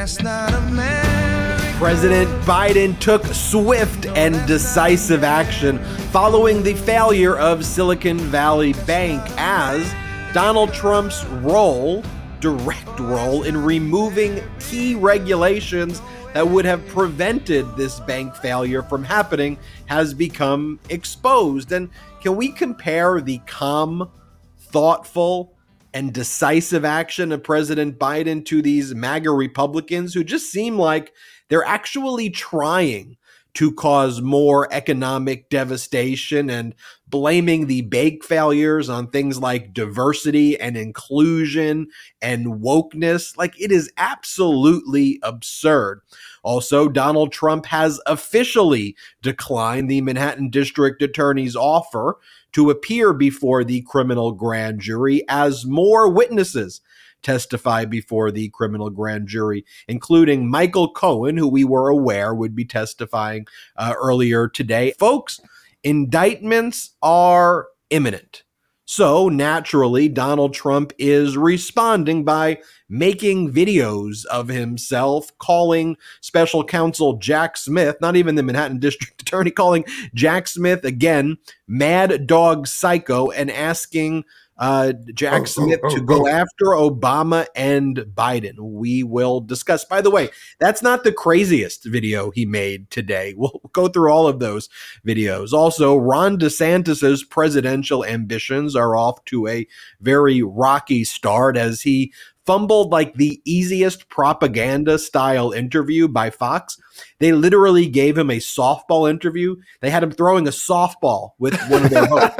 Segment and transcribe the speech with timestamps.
[0.00, 1.74] That's not America.
[1.76, 5.78] President Biden took swift and decisive action
[6.10, 9.94] following the failure of Silicon Valley Bank as
[10.32, 12.02] Donald Trump's role,
[12.40, 16.00] direct role, in removing key regulations
[16.32, 21.72] that would have prevented this bank failure from happening has become exposed.
[21.72, 21.90] And
[22.22, 24.10] can we compare the calm,
[24.56, 25.52] thoughtful,
[25.92, 31.12] and decisive action of President Biden to these MAGA Republicans who just seem like
[31.48, 33.16] they're actually trying
[33.54, 36.74] to cause more economic devastation and
[37.08, 41.88] blaming the bank failures on things like diversity and inclusion
[42.22, 43.36] and wokeness.
[43.36, 46.00] Like it is absolutely absurd.
[46.42, 52.18] Also, Donald Trump has officially declined the Manhattan District Attorney's offer
[52.52, 56.80] to appear before the criminal grand jury as more witnesses
[57.22, 62.64] testify before the criminal grand jury, including Michael Cohen, who we were aware would be
[62.64, 64.92] testifying uh, earlier today.
[64.98, 65.40] Folks,
[65.82, 68.42] indictments are imminent.
[68.90, 77.56] So naturally, Donald Trump is responding by making videos of himself calling special counsel Jack
[77.56, 83.48] Smith, not even the Manhattan District Attorney, calling Jack Smith again, mad dog psycho, and
[83.52, 84.24] asking
[84.60, 86.28] uh, Jack Oh, Smith oh, oh, to go oh.
[86.28, 88.58] after Obama and Biden.
[88.58, 89.84] We will discuss.
[89.86, 93.34] By the way, that's not the craziest video he made today.
[93.40, 94.68] We'll go through all of those
[95.06, 95.54] videos.
[95.54, 99.66] Also, Ron DeSantis's presidential ambitions are off to a
[100.02, 102.12] very rocky start as he
[102.46, 106.78] fumbled like the easiest propaganda style interview by Fox.
[107.18, 109.56] They literally gave him a softball interview.
[109.80, 112.36] They had him throwing a softball with one of their hosts.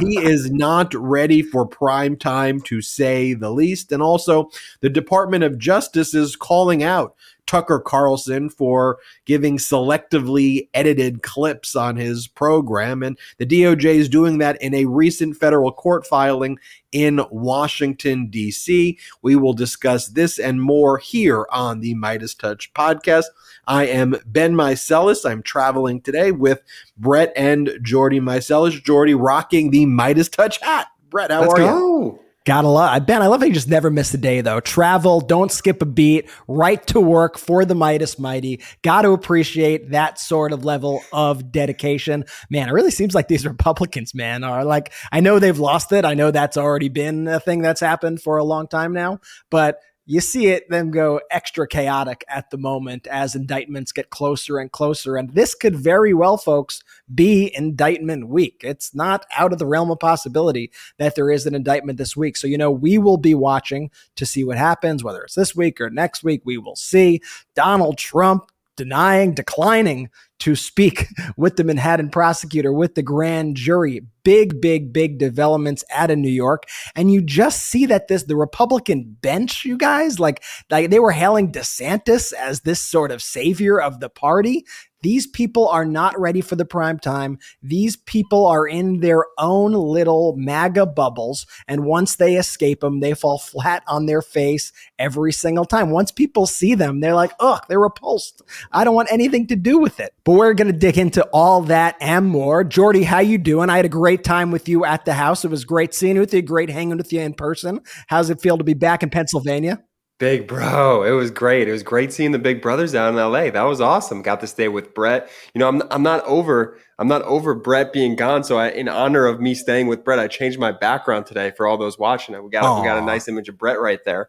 [0.00, 3.92] he is not ready for prime time to say the least.
[3.92, 7.14] And also, the Department of Justice is calling out
[7.50, 13.02] Tucker Carlson for giving selectively edited clips on his program.
[13.02, 16.60] And the DOJ is doing that in a recent federal court filing
[16.92, 18.96] in Washington, D.C.
[19.22, 23.24] We will discuss this and more here on the MeidasTouch podcast.
[23.66, 25.28] I am Ben Meiselas.
[25.28, 26.62] I'm traveling today with
[26.98, 28.80] Brett and Jordy Meiselas.
[28.80, 30.86] Jordy rocking the MeidasTouch hat.
[31.08, 32.20] Brett, how Let's are you?
[32.50, 32.56] Go.
[32.56, 33.22] Gotta love Ben.
[33.22, 34.58] I love how you just never miss a day though.
[34.58, 38.60] Travel, don't skip a beat, right to work for the Meidas Mighty.
[38.82, 42.24] Got to appreciate that sort of level of dedication.
[42.50, 46.04] Man, it really seems like these Republicans, man, are like, I know they've lost it.
[46.04, 49.80] I know that's already been a thing that's happened for a long time now, but
[50.10, 54.72] you see it them go extra chaotic at the moment as indictments get closer and
[54.72, 55.16] closer.
[55.16, 56.82] And this could very well, folks,
[57.14, 58.62] be indictment week.
[58.64, 62.36] It's not out of the realm of possibility that there is an indictment this week.
[62.36, 65.80] So, you know, we will be watching to see what happens, whether it's this week
[65.80, 66.42] or next week.
[66.44, 67.20] We will see
[67.54, 70.08] Donald Trump denying, declining
[70.40, 71.06] to speak
[71.36, 74.00] with the Manhattan prosecutor, with the grand jury.
[74.22, 76.64] Big, big, big developments out of New York.
[76.94, 81.12] And you just see that this, the Republican bench, you guys, like, like they were
[81.12, 84.64] hailing DeSantis as this sort of savior of the party.
[85.02, 87.38] These people are not ready for the prime time.
[87.62, 91.46] These people are in their own little MAGA bubbles.
[91.66, 95.88] And once they escape them, they fall flat on their face every single time.
[95.90, 98.42] Once people see them, they're like, ugh, they're repulsed.
[98.72, 100.12] I don't want anything to do with it.
[100.24, 102.62] But we're going to dig into all that and more.
[102.62, 103.70] Jordy, how you doing?
[103.70, 105.44] I had a great time with you at the house.
[105.44, 107.80] It was great seeing you with you, great hanging with you in person.
[108.08, 109.82] How's it feel to be back in Pennsylvania?
[110.18, 111.66] Big bro, it was great.
[111.66, 113.48] It was great seeing the big brothers down in LA.
[113.48, 114.20] That was awesome.
[114.20, 115.30] Got to stay with Brett.
[115.54, 118.44] You know, I'm I'm not over I'm not over Brett being gone.
[118.44, 121.66] So I, in honor of me staying with Brett, I changed my background today for
[121.66, 122.44] all those watching it.
[122.44, 124.26] We got we got a nice image of Brett right there.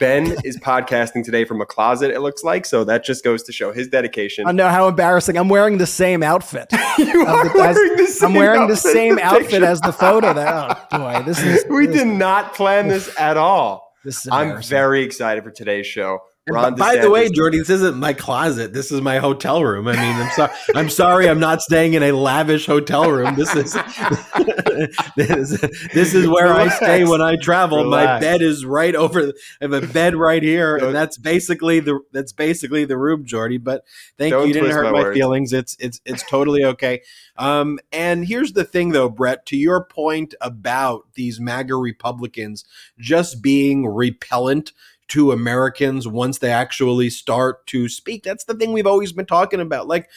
[0.00, 2.10] Ben is podcasting today from a closet.
[2.10, 2.84] It looks like so.
[2.84, 4.46] That just goes to show his dedication.
[4.46, 5.36] I know how embarrassing.
[5.36, 6.72] I'm wearing the same outfit.
[6.98, 9.80] you are the- wearing the same I'm wearing the outfit in same the outfit as
[9.82, 10.32] the photo.
[10.32, 13.92] That oh boy, this is we this, did not plan this at all.
[14.02, 16.20] This is I'm very excited for today's show.
[16.52, 18.72] Ron by the way, Jordy, this isn't my closet.
[18.72, 19.88] This is my hotel room.
[19.88, 20.52] I mean, I'm sorry.
[20.74, 21.28] I'm sorry.
[21.28, 23.34] I'm not staying in a lavish hotel room.
[23.36, 23.72] This is
[25.16, 25.60] this,
[25.92, 27.84] this is where I stay when I travel.
[27.84, 29.20] My bed is right over.
[29.20, 29.32] I
[29.62, 33.58] have a bed right here, Don't- and that's basically the that's basically the room, Jordy.
[33.58, 33.84] But
[34.18, 34.44] thank you.
[34.44, 35.52] You didn't hurt my my, feelings.
[35.52, 37.02] It's it's it's totally okay.
[37.36, 39.46] Um, and here's the thing, though, Brett.
[39.46, 42.64] To your point about these MAGA Republicans
[42.98, 44.72] just being repellent
[45.10, 48.22] to Americans once they actually start to speak.
[48.24, 49.86] That's the thing we've always been talking about.
[49.88, 50.08] Like,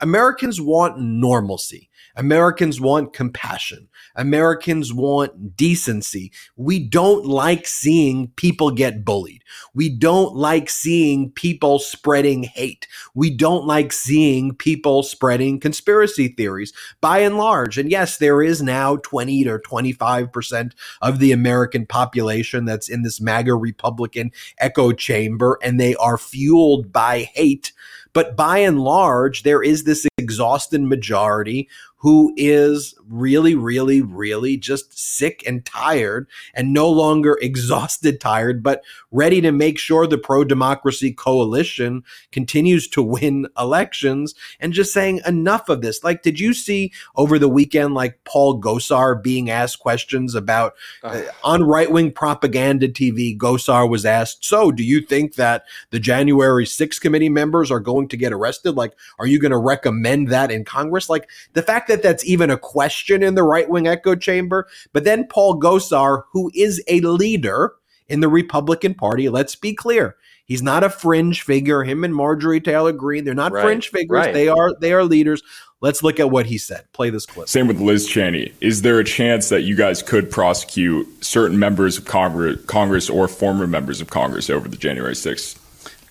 [0.00, 1.88] Americans want normalcy.
[2.16, 3.88] Americans want compassion.
[4.14, 6.32] Americans want decency.
[6.56, 9.42] We don't like seeing people get bullied.
[9.74, 12.86] We don't like seeing people spreading hate.
[13.14, 17.78] We don't like seeing people spreading conspiracy theories by and large.
[17.78, 23.20] And yes, there is now 20 to 25% of the American population that's in this
[23.20, 27.72] MAGA Republican echo chamber, and they are fueled by hate.
[28.12, 31.68] But by and large, there is this exhausted majority
[32.02, 38.82] who is really, really, really just sick and tired and no longer exhausted tired, but
[39.12, 45.20] ready to make sure the pro democracy coalition continues to win elections and just saying
[45.24, 46.02] enough of this.
[46.02, 50.74] Like, did you see over the weekend, like Paul Gosar being asked questions about
[51.04, 53.38] uh, on right wing propaganda TV?
[53.38, 58.01] Gosar was asked, So, do you think that the January 6th committee members are going
[58.08, 58.72] to get arrested?
[58.72, 61.08] Like, are you going to recommend that in Congress?
[61.08, 64.68] Like, the fact that that's even a question in the right wing echo chamber.
[64.92, 67.74] But then Paul Gosar, who is a leader
[68.08, 70.16] in the Republican Party, let's be clear.
[70.44, 71.82] He's not a fringe figure.
[71.84, 74.10] Him and Marjorie Taylor Greene, they're not Right, fringe figures.
[74.16, 74.34] right.
[74.34, 75.42] They are they are leaders.
[75.80, 76.84] Let's look at what he said.
[76.92, 77.48] Play this clip.
[77.48, 78.52] Same with Liz Cheney.
[78.60, 83.26] Is there a chance that you guys could prosecute certain members of Congress, Congress or
[83.28, 85.58] former members of Congress over the January 6th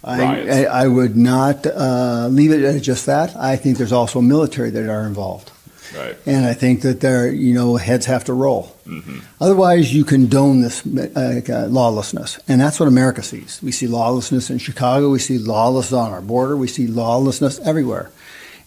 [0.04, 0.50] I.
[0.50, 3.36] I, I would not uh, leave it at just that.
[3.36, 5.52] I think there's also military that are involved.
[5.96, 6.18] right.
[6.26, 8.76] And I think that there, you know, heads have to roll.
[8.88, 9.20] Mm-hmm.
[9.40, 13.60] Otherwise, you condone this uh, uh, lawlessness, and that's what America sees.
[13.62, 15.10] We see lawlessness in Chicago.
[15.10, 16.58] We see lawlessness on our border.
[16.58, 18.12] We see lawlessness everywhere,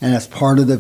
[0.00, 0.78] and that's part of the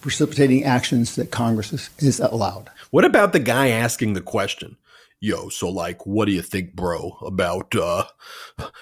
[0.00, 2.70] precipitating actions that Congress is, is allowed.
[2.90, 4.76] What about the guy asking the question?
[5.24, 8.04] Yo, so like, what do you think, bro, about uh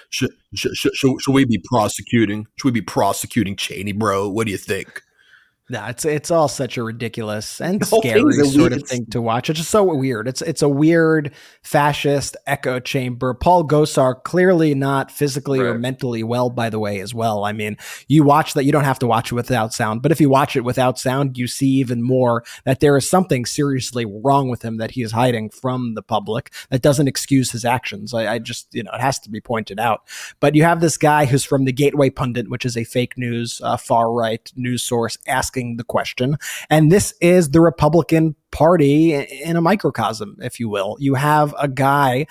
[0.09, 2.47] should, should, should, should we be prosecuting?
[2.57, 4.27] Should we be prosecuting Cheney, bro?
[4.27, 5.01] What do you think?
[5.69, 9.49] No, it's it's all such a ridiculous and scary sort of thing to watch.
[9.49, 10.27] It's just so weird.
[10.27, 13.33] It's it's a weird fascist echo chamber.
[13.33, 17.45] Paul Gosar clearly not physically or mentally well, by the way, as well.
[17.45, 17.77] I mean,
[18.09, 18.65] you watch that.
[18.65, 21.37] You don't have to watch it without sound, but if you watch it without sound,
[21.37, 25.13] you see even more that there is something seriously wrong with him that he is
[25.13, 26.51] hiding from the public.
[26.71, 28.13] That doesn't excuse his actions.
[28.13, 30.01] I, I just you know it has to be pointed out.
[30.41, 33.61] But you have this guy who's from the Gateway Pundit, which is a fake news,
[33.63, 36.37] uh, far right news source, asking the question.
[36.69, 40.97] And this is the Republican Party in a microcosm, if you will.
[40.99, 42.27] You have a guy,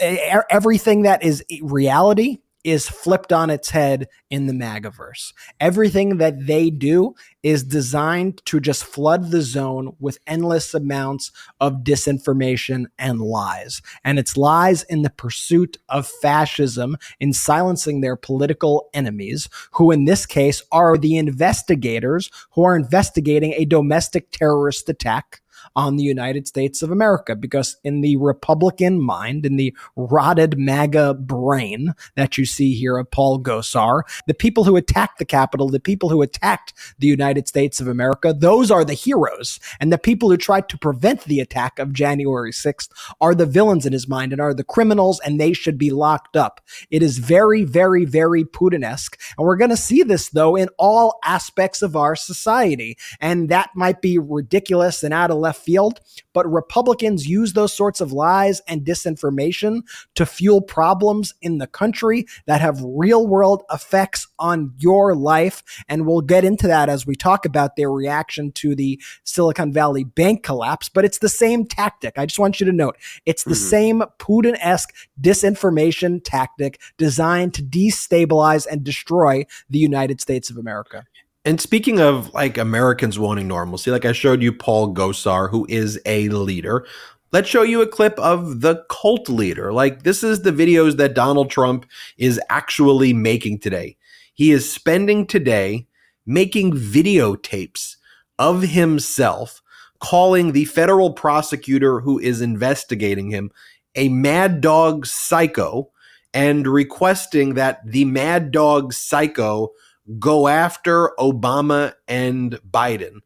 [0.00, 5.32] everything that is reality is flipped on its head in the MAGAverse.
[5.60, 7.14] Everything that they do
[7.44, 11.30] is designed to just flood the zone with endless amounts
[11.60, 13.80] of disinformation and lies.
[14.02, 20.04] And it's lies in the pursuit of fascism, in silencing their political enemies, who in
[20.04, 25.40] this case are the investigators who are investigating a domestic terrorist attack
[25.74, 31.14] on the United States of America because in the Republican mind, in the rotted MAGA
[31.14, 35.80] brain that you see here of Paul Gosar, the people who attacked the Capitol, the
[35.80, 39.58] people who attacked the United States of America, those are the heroes.
[39.80, 42.88] And the people who tried to prevent the attack of January 6th
[43.20, 46.36] are the villains in his mind and are the criminals and they should be locked
[46.36, 46.60] up.
[46.90, 49.18] It is very, very, very Putin-esque.
[49.36, 52.96] And we're going to see this though in all aspects of our society.
[53.20, 56.00] And that might be ridiculous and out of left field,
[56.32, 59.82] but Republicans use those sorts of lies and disinformation
[60.14, 65.62] to fuel problems in the country that have real world effects on your life.
[65.88, 70.04] And we'll get into that as we talk about their reaction to the Silicon Valley
[70.04, 72.18] bank collapse, but it's the same tactic.
[72.18, 73.70] I just want you to note it's the mm-hmm.
[73.76, 81.04] same Putin esque disinformation tactic designed to destabilize and destroy the United States of America.
[81.46, 85.98] And speaking of like Americans wanting normalcy, like I showed you Paul Gosar, who is
[86.04, 86.84] a leader.
[87.30, 89.72] Let's show you a clip of the cult leader.
[89.72, 91.86] Like this is the videos that Donald Trump
[92.18, 93.96] is actually making today.
[94.34, 95.86] He is spending today
[96.26, 97.94] making videotapes
[98.40, 99.62] of himself
[100.00, 103.52] calling the federal prosecutor who is investigating him
[103.94, 105.92] a mad dog psycho
[106.34, 109.70] and requesting that the mad dog psycho
[110.18, 113.20] go after Obama and Biden.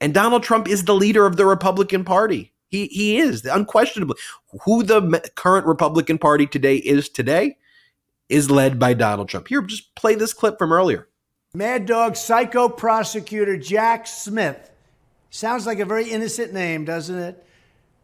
[0.00, 2.52] And Donald Trump is the leader of the Republican Party.
[2.68, 4.16] He he is unquestionably
[4.64, 7.56] who the current Republican Party today is today
[8.28, 9.48] is led by Donald Trump.
[9.48, 11.08] Here, just play this clip from earlier.
[11.54, 14.70] Mad Dog Psycho Prosecutor Jack Smith.
[15.30, 17.46] Sounds like a very innocent name, doesn't it?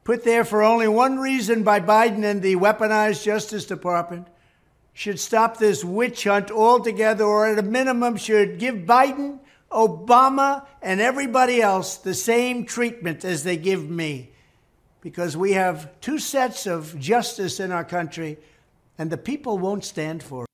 [0.04, 4.26] Put there for only one reason by Biden and the weaponized Justice Department.
[4.94, 9.38] Should stop this witch hunt altogether, or at a minimum, should give Biden
[9.70, 14.32] Obama and everybody else the same treatment as they give me
[15.00, 18.38] because we have two sets of justice in our country
[18.98, 20.48] and the people won't stand for it.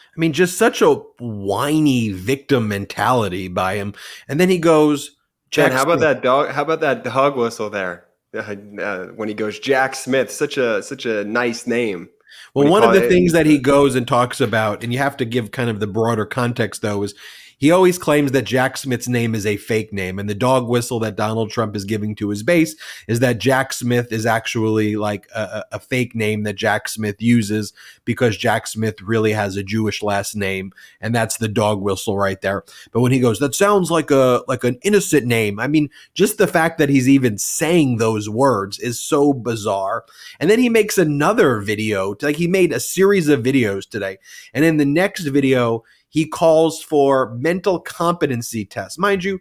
[0.00, 3.94] I mean, just such a whiny victim mentality by him.
[4.28, 5.16] And then he goes,
[5.50, 6.00] Jen, Jack how about Smith.
[6.00, 6.50] that dog?
[6.50, 8.06] How about that dog whistle there?
[8.34, 12.08] Uh, uh, when he goes Jack Smith, such a such a nice name.
[12.54, 13.08] Well, What do you one of the it?
[13.08, 15.86] things that he goes and talks about, and you have to give kind of the
[15.86, 17.14] broader context though, is
[17.60, 20.18] he always claims that Jack Smith's name is a fake name.
[20.18, 22.74] And the dog whistle that Donald Trump is giving to his base
[23.06, 27.74] is that Jack Smith is actually like a, a fake name that Jack Smith uses
[28.06, 30.72] because Jack Smith really has a Jewish last name.
[31.02, 32.64] And that's the dog whistle right there.
[32.92, 35.60] But when he goes, that sounds like a like an innocent name.
[35.60, 40.06] I mean, just the fact that he's even saying those words is so bizarre.
[40.40, 44.16] And then he makes another video, like he made a series of videos today.
[44.54, 48.98] And in the next video, he calls for mental competency tests.
[48.98, 49.40] Mind you,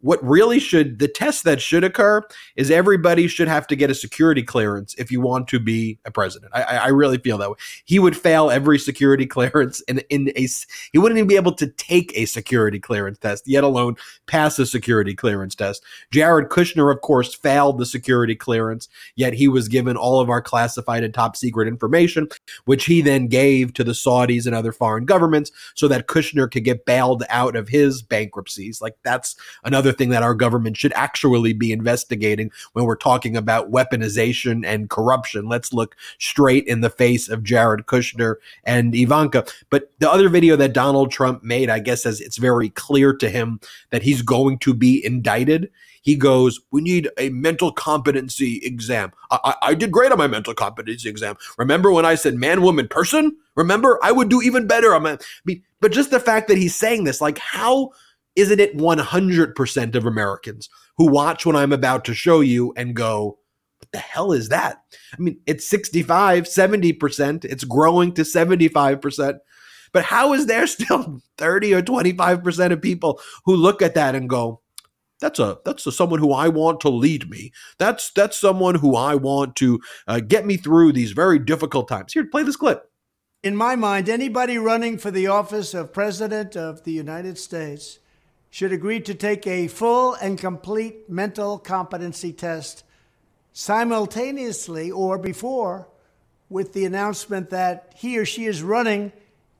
[0.00, 2.22] what really should the test that should occur
[2.56, 6.10] is everybody should have to get a security clearance if you want to be a
[6.10, 6.52] president.
[6.54, 7.56] I, I really feel that way.
[7.84, 10.48] He would fail every security clearance in in a
[10.92, 14.66] he wouldn't even be able to take a security clearance test, yet alone pass a
[14.66, 15.82] security clearance test.
[16.10, 20.40] Jared Kushner, of course, failed the security clearance, yet he was given all of our
[20.40, 22.28] classified and top secret information,
[22.64, 26.64] which he then gave to the Saudis and other foreign governments so that Kushner could
[26.64, 28.80] get bailed out of his bankruptcies.
[28.80, 33.70] Like that's another thing that our government should actually be investigating when we're talking about
[33.70, 35.48] weaponization and corruption.
[35.48, 39.44] Let's look straight in the face of Jared Kushner and Ivanka.
[39.70, 43.28] But the other video that Donald Trump made, I guess, as it's very clear to
[43.28, 45.70] him that he's going to be indicted.
[46.02, 49.12] He goes, "We need a mental competency exam.
[49.30, 51.36] I, I, I did great on my mental competency exam.
[51.58, 53.36] Remember when I said man, woman, person?
[53.56, 55.10] Remember, I would do even better my.
[55.10, 57.90] I mean, but just the fact that he's saying this, like, how
[58.38, 63.40] isn't it 100% of Americans who watch what I'm about to show you and go,
[63.80, 64.80] what the hell is that?
[65.12, 67.44] I mean, it's 65, 70%.
[67.44, 69.38] It's growing to 75%.
[69.92, 74.28] But how is there still 30 or 25% of people who look at that and
[74.28, 74.60] go,
[75.20, 77.50] that's a that's a, someone who I want to lead me.
[77.78, 82.12] That's that's someone who I want to uh, get me through these very difficult times.
[82.12, 82.88] Here, play this clip.
[83.42, 87.98] In my mind, anybody running for the office of President of the United States
[88.50, 92.84] should agree to take a full and complete mental competency test
[93.52, 95.88] simultaneously or before
[96.48, 99.12] with the announcement that he or she is running,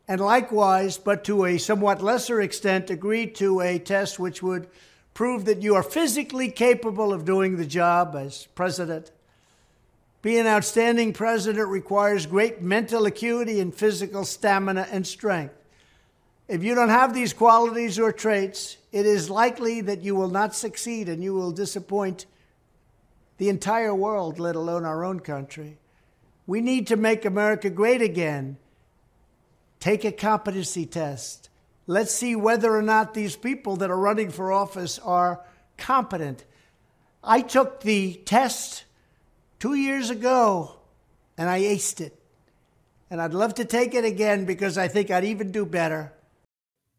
[0.06, 4.68] and likewise, but to a somewhat lesser extent, agree to a test which would
[5.12, 9.10] prove that you are physically capable of doing the job as president.
[10.22, 15.57] Being an outstanding president requires great mental acuity and physical stamina and strength.
[16.48, 20.54] If you don't have these qualities or traits, it is likely that you will not
[20.54, 22.24] succeed and you will disappoint
[23.36, 25.78] the entire world, let alone our own country.
[26.46, 28.56] We need to make America great again.
[29.78, 31.50] Take a competency test.
[31.86, 35.44] Let's see whether or not these people that are running for office are
[35.76, 36.44] competent.
[37.22, 38.84] I took the test
[39.58, 40.76] two years ago
[41.36, 42.18] and I aced it.
[43.10, 46.12] And I'd love to take it again because I think I'd even do better.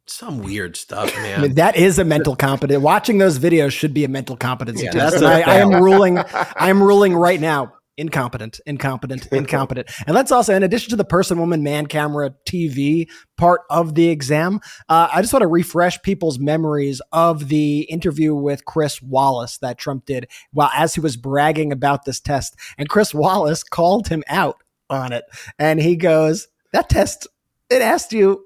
[0.10, 1.42] Some weird stuff, I man.
[1.42, 2.82] mean, that is a mental competence.
[2.82, 5.20] Watching those videos should be a mental competency Yeah, test.
[5.20, 6.18] that's And a I, I am ruling.
[6.58, 7.74] I am ruling right now.
[7.98, 9.90] Incompetent, incompetent, incompetent.
[10.08, 14.08] And let's also, in addition to the person, woman, man, camera, TV part of the
[14.08, 19.58] exam, uh, I just want to refresh people's memories of the interview with Chris Wallace
[19.58, 22.56] that Trump did while as he was bragging about this test.
[22.78, 25.26] And Chris Wallace called him out on it.
[25.60, 27.28] And he goes, That test,
[27.70, 28.46] it asked you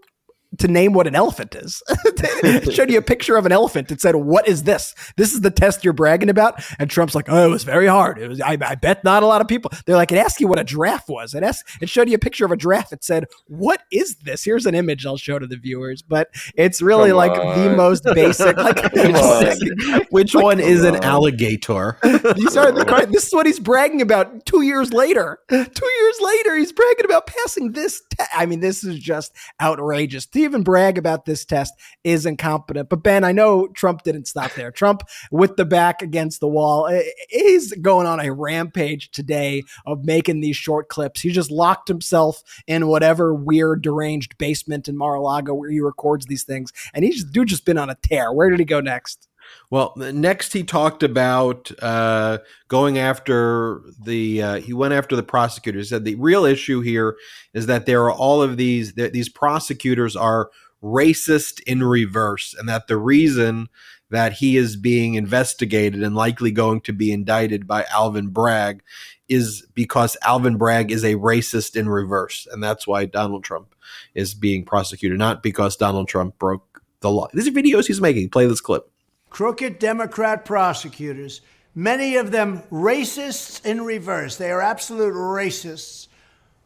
[0.60, 1.81] to name what an elephant is.
[2.74, 3.91] showed you a picture of an elephant.
[3.91, 4.93] and said, "What is this?
[5.17, 8.19] This is the test you're bragging about." And Trump's like, "Oh, it was very hard.
[8.19, 8.41] It was.
[8.41, 10.63] I, I bet not a lot of people." They're like, "It asked you what a
[10.63, 11.33] giraffe was.
[11.33, 11.63] It asked.
[11.81, 12.91] It showed you a picture of a giraffe.
[12.93, 16.81] It said, "What is this?" Here's an image I'll show to the viewers, but it's
[16.81, 18.55] really Come like the most basic.
[18.57, 18.93] Like,
[20.12, 21.98] Which Like, one is an alligator?
[22.03, 25.39] these are the, this is what he's bragging about two years later.
[25.50, 28.01] Two years later, he's bragging about passing this.
[28.12, 30.25] Te- I mean, this is just outrageous.
[30.27, 31.73] To even brag about this test
[32.03, 32.89] is incompetent.
[32.89, 34.71] But Ben, I know Trump didn't stop there.
[34.71, 40.05] Trump, with the back against the wall, eh, is going on a rampage today of
[40.05, 41.21] making these short clips.
[41.21, 46.43] He just locked himself in whatever weird, deranged basement in Mar-a-Lago where he records these
[46.43, 48.31] things, and he's dude just been on a tear.
[48.31, 49.27] Where did he go next?
[49.69, 54.41] Well, next he talked about uh, going after the.
[54.41, 55.89] Uh, he went after the prosecutors.
[55.89, 57.15] Said the real issue here
[57.53, 58.93] is that there are all of these.
[58.93, 60.51] That these prosecutors are
[60.83, 63.69] racist in reverse, and that the reason
[64.10, 68.83] that he is being investigated and likely going to be indicted by Alvin Bragg
[69.27, 73.74] is because Alvin Bragg is a racist in reverse, and that's why Donald Trump
[74.13, 77.27] is being prosecuted, not because Donald Trump broke the law.
[77.33, 78.29] These are videos he's making.
[78.29, 78.92] Play this clip
[79.33, 81.41] crooked Democrat prosecutors,
[81.73, 86.07] many of them racists in reverse, they are absolute racists,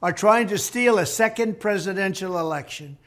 [0.03, 2.97] are trying to steal a second presidential election.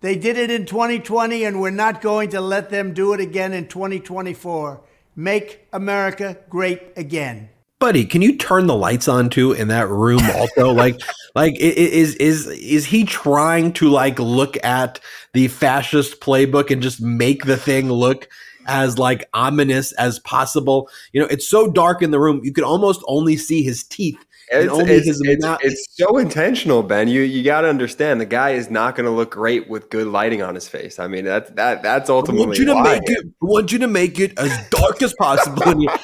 [0.00, 3.52] They did it in 2020, and we're not going to let them do it again
[3.52, 4.80] in 2024.
[5.16, 7.48] Make America great again.
[7.80, 10.70] Buddy, can you turn the lights on too in that room also?
[10.72, 11.00] like,
[11.34, 15.00] like is is is he trying to like look at
[15.32, 18.28] the fascist playbook and just make the thing look
[18.68, 20.88] as like ominous as possible.
[21.12, 24.24] You know, it's so dark in the room, you could almost only see his teeth
[24.50, 27.08] it's, it's, it's, it's, so intentional, Ben.
[27.08, 30.06] You you got to understand the guy is not going to look great with good
[30.06, 30.98] lighting on his face.
[30.98, 32.44] I mean that that that's ultimately.
[32.44, 32.82] I want you to why.
[32.82, 33.26] make it.
[33.26, 35.62] I want you to make it as dark as possible.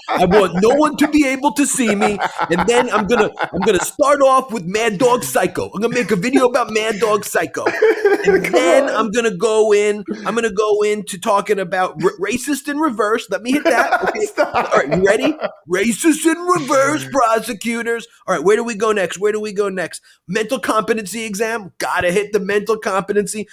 [0.09, 2.19] I want no one to be able to see me,
[2.51, 5.71] and then I'm gonna I'm gonna start off with Mad Dog Psycho.
[5.71, 7.65] I'm gonna make a video about Mad Dog Psycho,
[8.27, 10.05] and then I'm gonna go in.
[10.27, 13.29] I'm gonna go into talking about r- racist in reverse.
[13.31, 14.03] Let me hit that.
[14.09, 14.27] Okay.
[14.39, 15.37] All right, you ready?
[15.69, 18.07] Racist in reverse prosecutors.
[18.27, 19.19] All right, where do we go next?
[19.19, 20.03] Where do we go next?
[20.27, 21.73] Mental competency exam.
[21.79, 23.49] Gotta hit the mental competency.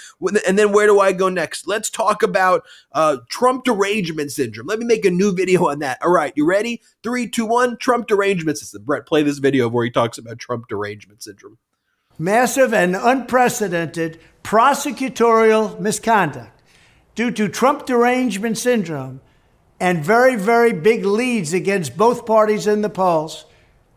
[0.48, 1.68] And then where do I go next?
[1.68, 4.68] Let's talk about uh, Trump derangement syndrome.
[4.68, 6.00] Let me make a new video on that.
[6.02, 6.82] All right, you ready?
[7.04, 7.78] Three, two, one.
[7.78, 8.84] Trump derangement system.
[8.84, 11.58] Brett, play this video where he talks about Trump derangement syndrome.
[12.18, 16.62] Massive and unprecedented prosecutorial misconduct
[17.16, 19.22] due to Trump derangement syndrome
[19.80, 23.46] and very, very big leads against both parties in the polls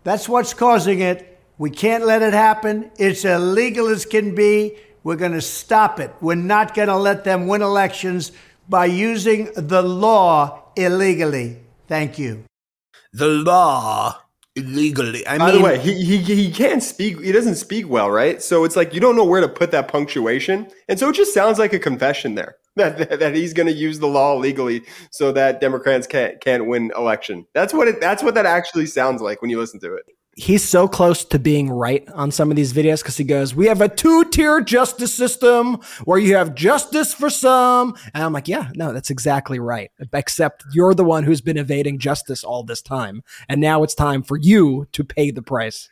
[0.05, 1.41] that's what's causing it.
[1.59, 2.91] We can't let it happen.
[2.99, 4.77] It's illegal as can be.
[5.03, 6.13] We're going to stop it.
[6.21, 8.33] We're not going to let them win elections
[8.69, 11.59] by using the law illegally.
[11.89, 12.45] Thank you.
[13.13, 14.21] The law
[14.57, 15.27] illegally.
[15.27, 17.21] I By mean, the way, he, he he can't speak.
[17.21, 18.43] He doesn't speak well, right?
[18.43, 21.35] So it's like you don't know where to put that punctuation, and so it just
[21.35, 24.83] sounds like a confession there that that, that he's going to use the law legally
[25.11, 27.47] so that Democrats can't can't win election.
[27.55, 28.01] That's what it.
[28.01, 30.05] That's what that actually sounds like when you listen to it
[30.37, 33.67] he's so close to being right on some of these videos because he goes, We
[33.67, 37.97] have a two tier justice system where you have justice for some.
[38.13, 39.91] And I'm like, Yeah, no, that's exactly right.
[40.13, 43.23] Except you're the one who's been evading justice all this time.
[43.49, 45.89] And now it's time for you to pay the price.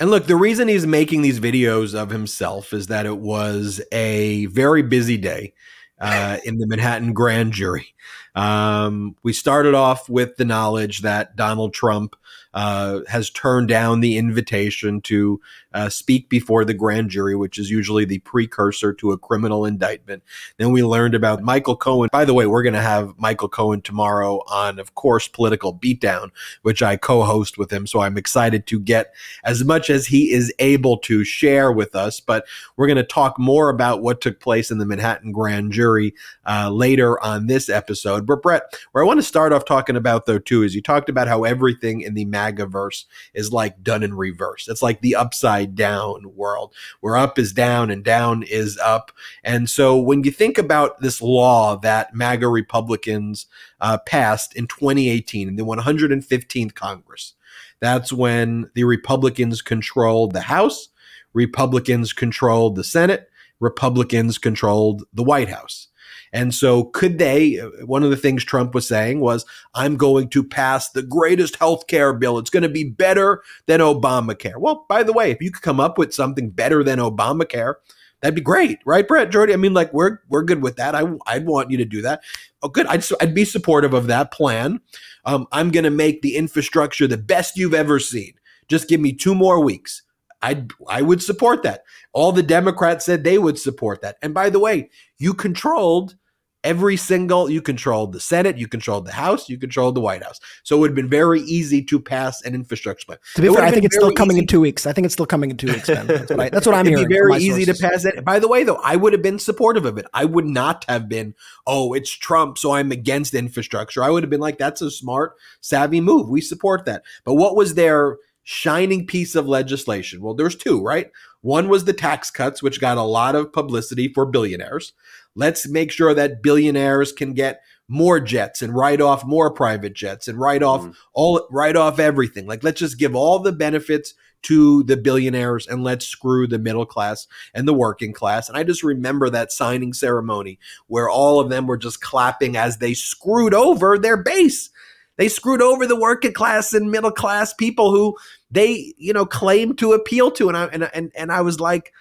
[0.00, 4.46] And look, the reason he's making these videos of himself is that it was a
[4.46, 5.54] very busy day
[5.98, 7.94] uh, in the Manhattan grand jury.
[8.34, 12.16] Um, we started off with the knowledge that Donald Trump
[12.52, 15.40] uh, has turned down the invitation to
[15.74, 20.22] uh, speak before the grand jury, which is usually the precursor to a criminal indictment.
[20.56, 22.08] Then we learned about Michael Cohen.
[22.12, 26.30] By the way, we're going to have Michael Cohen tomorrow on, of course, Political Beatdown,
[26.62, 27.86] which I co host with him.
[27.86, 32.20] So I'm excited to get as much as he is able to share with us.
[32.20, 36.14] But we're going to talk more about what took place in the Manhattan grand jury
[36.46, 38.26] uh, later on this episode.
[38.26, 41.08] But Brett, where I want to start off talking about, though, too, is you talked
[41.08, 44.68] about how everything in the MAGAverse is like done in reverse.
[44.68, 49.10] It's like the upside upside down world where up is down and down is up.
[49.42, 53.46] And so when you think about this law that MAGA Republicans
[53.80, 57.34] uh, passed in 2018 in the 115th Congress,
[57.80, 60.88] that's when the Republicans controlled the House,
[61.32, 63.28] Republicans controlled the Senate,
[63.60, 65.88] Republicans controlled the White House.
[66.34, 67.58] And so, could they?
[67.84, 71.86] One of the things Trump was saying was, I'm going to pass the greatest health
[71.86, 72.38] care bill.
[72.38, 74.58] It's going to be better than Obamacare.
[74.58, 77.74] Well, by the way, if you could come up with something better than Obamacare,
[78.20, 79.52] that'd be great, right, Brett Jordy?
[79.52, 80.96] I mean, like we're we're good with that.
[80.96, 82.20] I I'd want you to do that.
[82.62, 82.86] Oh, good.
[82.86, 84.80] I'd I'd be supportive of that plan.
[85.24, 88.32] Um, I'm going to make the infrastructure the best you've ever seen.
[88.66, 90.02] Just give me two more weeks.
[90.42, 91.84] I'd I would support that.
[92.12, 94.16] All the Democrats said they would support that.
[94.20, 96.16] And by the way, you controlled
[96.64, 100.40] every single you controlled the senate you controlled the house you controlled the white house.
[100.64, 103.18] So it would have been very easy to pass an infrastructure plan.
[103.36, 104.86] To be fair i think it's still coming in two weeks.
[104.86, 106.06] I think it's still coming in two weeks ben.
[106.06, 107.78] that's what, I, that's what i'm It'd hearing be very easy sources.
[107.80, 108.24] to pass it.
[108.24, 110.06] By the way though i would have been supportive of it.
[110.14, 111.34] I would not have been
[111.66, 114.02] oh it's trump so i'm against infrastructure.
[114.02, 116.28] I would have been like that's a smart savvy move.
[116.28, 117.02] We support that.
[117.24, 120.22] But what was their shining piece of legislation?
[120.22, 121.10] Well there's two right?
[121.42, 124.94] One was the tax cuts which got a lot of publicity for billionaires
[125.34, 130.26] Let's make sure that billionaires can get more jets and write off more private jets
[130.26, 130.94] and write off mm.
[131.12, 132.46] all write off everything.
[132.46, 136.86] Like let's just give all the benefits to the billionaires and let's screw the middle
[136.86, 138.48] class and the working class.
[138.48, 142.78] And I just remember that signing ceremony where all of them were just clapping as
[142.78, 144.70] they screwed over their base.
[145.16, 148.16] They screwed over the working class and middle class people who
[148.50, 150.48] they, you know, claim to appeal to.
[150.48, 151.92] And I and and, and I was like,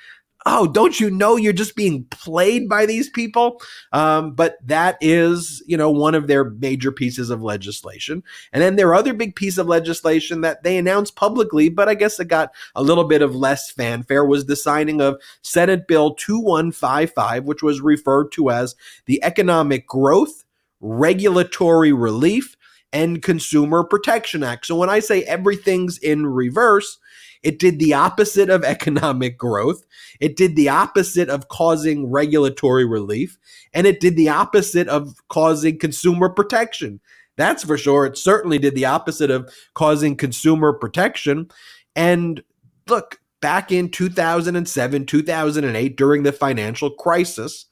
[0.45, 3.61] oh, don't you know you're just being played by these people?
[3.91, 8.23] Um, but that is, you know, one of their major pieces of legislation.
[8.51, 12.19] And then their other big piece of legislation that they announced publicly, but I guess
[12.19, 17.45] it got a little bit of less fanfare, was the signing of Senate Bill 2155,
[17.45, 18.75] which was referred to as
[19.05, 20.43] the Economic Growth,
[20.81, 22.57] Regulatory Relief,
[22.93, 24.67] and Consumer Protection Act.
[24.67, 26.99] So when I say everything's in reverse,
[27.43, 29.85] it did the opposite of economic growth.
[30.19, 33.37] It did the opposite of causing regulatory relief.
[33.73, 36.99] And it did the opposite of causing consumer protection.
[37.35, 38.05] That's for sure.
[38.05, 41.49] It certainly did the opposite of causing consumer protection.
[41.95, 42.43] And
[42.87, 47.65] look, back in 2007, 2008, during the financial crisis,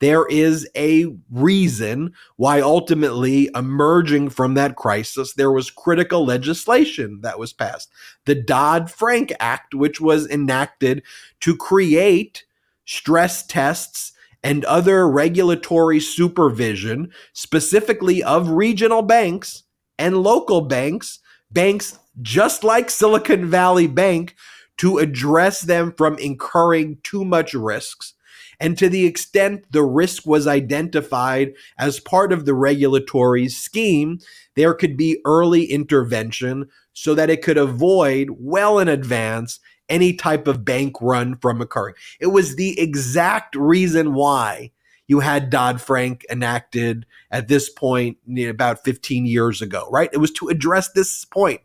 [0.00, 7.38] there is a reason why ultimately emerging from that crisis, there was critical legislation that
[7.38, 7.90] was passed.
[8.24, 11.02] The Dodd Frank Act, which was enacted
[11.40, 12.44] to create
[12.84, 19.64] stress tests and other regulatory supervision, specifically of regional banks
[19.98, 21.18] and local banks,
[21.50, 24.36] banks just like Silicon Valley Bank,
[24.76, 28.14] to address them from incurring too much risks
[28.60, 34.18] and to the extent the risk was identified as part of the regulatory scheme,
[34.56, 40.46] there could be early intervention so that it could avoid well in advance any type
[40.46, 41.94] of bank run from occurring.
[42.20, 44.72] It was the exact reason why
[45.06, 50.10] you had Dodd Frank enacted at this point about 15 years ago, right?
[50.12, 51.62] It was to address this point.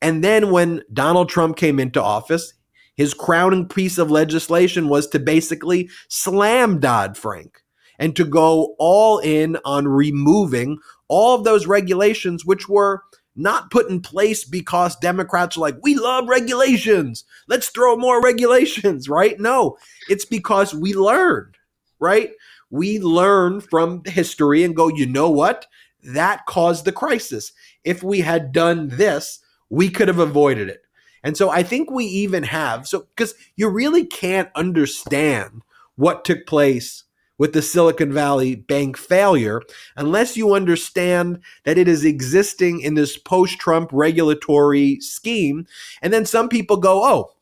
[0.00, 2.54] And then when Donald Trump came into office,
[2.96, 7.62] his crowning piece of legislation was to basically slam Dodd Frank
[7.98, 10.78] and to go all in on removing
[11.08, 13.02] all of those regulations, which were
[13.34, 17.24] not put in place because Democrats are like, we love regulations.
[17.48, 19.38] Let's throw more regulations, right?
[19.38, 19.78] No,
[20.08, 21.56] it's because we learned,
[21.98, 22.30] right?
[22.70, 25.66] We learn from history and go, you know what?
[26.02, 27.52] That caused the crisis.
[27.84, 30.82] If we had done this, we could have avoided it.
[31.22, 35.62] And so I think we even have, so because you really can't understand
[35.96, 37.04] what took place
[37.38, 39.62] with the Silicon Valley Bank failure
[39.96, 45.66] unless you understand that it is existing in this post Trump regulatory scheme.
[46.00, 47.32] And then some people go, oh,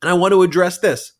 [0.00, 1.12] and I want to address this.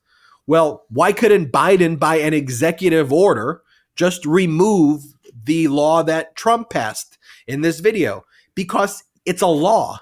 [0.46, 3.62] Well, why couldn't Biden, by an executive order,
[3.96, 5.02] just remove
[5.44, 7.18] the law that Trump passed
[7.48, 8.24] in this video?
[8.54, 10.00] Because it's a law.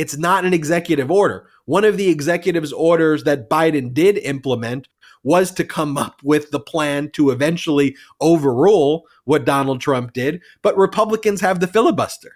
[0.00, 1.46] It's not an executive order.
[1.66, 4.88] One of the executive's orders that Biden did implement
[5.22, 10.74] was to come up with the plan to eventually overrule what Donald Trump did, but
[10.78, 12.32] Republicans have the filibuster.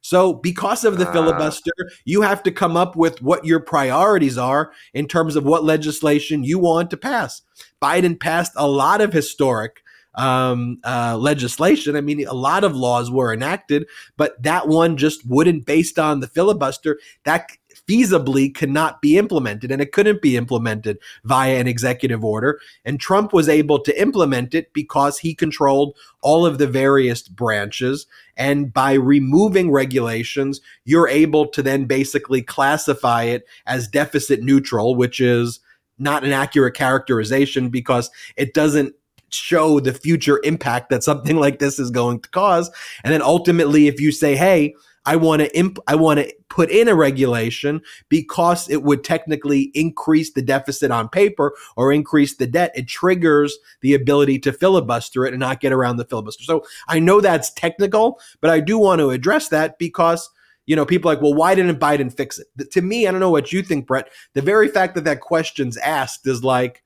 [0.00, 1.12] So, because of the Ah.
[1.12, 1.70] filibuster,
[2.04, 6.42] you have to come up with what your priorities are in terms of what legislation
[6.42, 7.42] you want to pass.
[7.80, 9.82] Biden passed a lot of historic
[10.18, 11.96] um, uh, legislation.
[11.96, 16.20] I mean, a lot of laws were enacted, but that one just wouldn't, based on
[16.20, 17.48] the filibuster, that
[17.88, 22.60] feasibly cannot be implemented and it couldn't be implemented via an executive order.
[22.84, 28.06] And Trump was able to implement it because he controlled all of the various branches.
[28.36, 35.20] And by removing regulations, you're able to then basically classify it as deficit neutral, which
[35.20, 35.60] is
[35.98, 38.94] not an accurate characterization because it doesn't
[39.30, 42.70] show the future impact that something like this is going to cause.
[43.04, 44.74] And then ultimately, if you say, hey,
[45.08, 49.70] I want to imp- I want to put in a regulation because it would technically
[49.74, 52.72] increase the deficit on paper or increase the debt.
[52.74, 56.44] It triggers the ability to filibuster it and not get around the filibuster.
[56.44, 60.28] So I know that's technical, but I do want to address that because
[60.66, 62.70] you know people like, well, why didn't Biden fix it?
[62.72, 64.10] To me, I don't know what you think, Brett.
[64.34, 66.82] The very fact that that question's asked is like,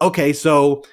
[0.00, 0.84] okay, so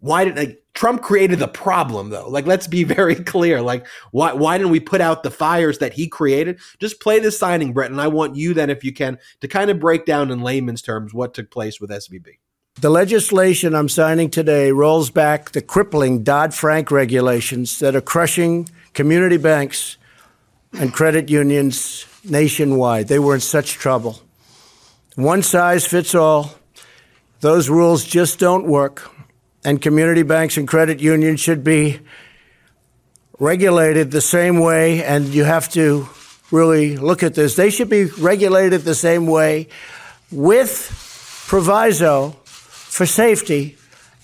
[0.00, 2.28] why did like Trump created the problem though?
[2.28, 3.62] Like let's be very clear.
[3.62, 6.58] Like why why didn't we put out the fires that he created?
[6.78, 9.70] Just play the signing, Brett, and I want you then, if you can, to kind
[9.70, 12.38] of break down in layman's terms what took place with SVB.
[12.80, 18.68] The legislation I'm signing today rolls back the crippling Dodd Frank regulations that are crushing
[18.94, 19.98] community banks
[20.72, 23.08] and credit unions nationwide.
[23.08, 24.20] They were in such trouble.
[25.16, 26.54] One size fits all.
[27.40, 29.10] Those rules just don't work.
[29.64, 32.00] And community banks and credit unions should be
[33.38, 36.08] regulated the same way, and you have to
[36.50, 37.56] really look at this.
[37.56, 39.68] They should be regulated the same way
[40.30, 43.76] with proviso for safety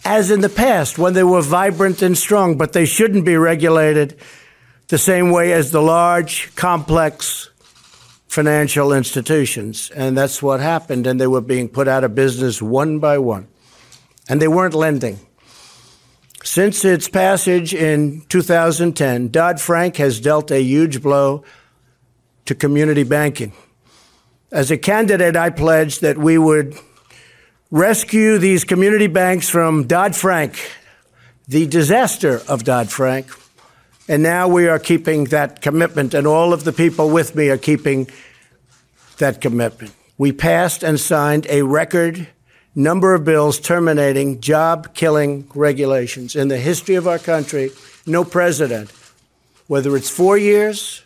[0.05, 4.16] as in the past when they were vibrant and strong, but they shouldn't be regulated
[4.88, 7.51] the same way as the large, complex
[8.29, 9.90] financial institutions.
[9.90, 13.49] And that's what happened, and they were being put out of business one by one.
[14.29, 15.26] And they weren't lending.
[16.46, 21.42] Since its passage in 2010, Dodd Frank has dealt a huge blow
[22.44, 23.52] to community banking.
[24.52, 26.76] As a candidate, I pledged that we would
[27.72, 30.70] rescue these community banks from Dodd Frank,
[31.48, 33.28] the disaster of Dodd Frank.
[34.09, 37.59] And now we are keeping that commitment, and all of the people with me are
[37.59, 38.09] keeping
[39.18, 39.92] that commitment.
[40.16, 42.28] We passed and signed a record
[42.77, 46.37] number of bills terminating job killing regulations.
[46.37, 47.71] In the history of our country,
[48.07, 48.93] no president,
[49.67, 51.03] whether it's four years,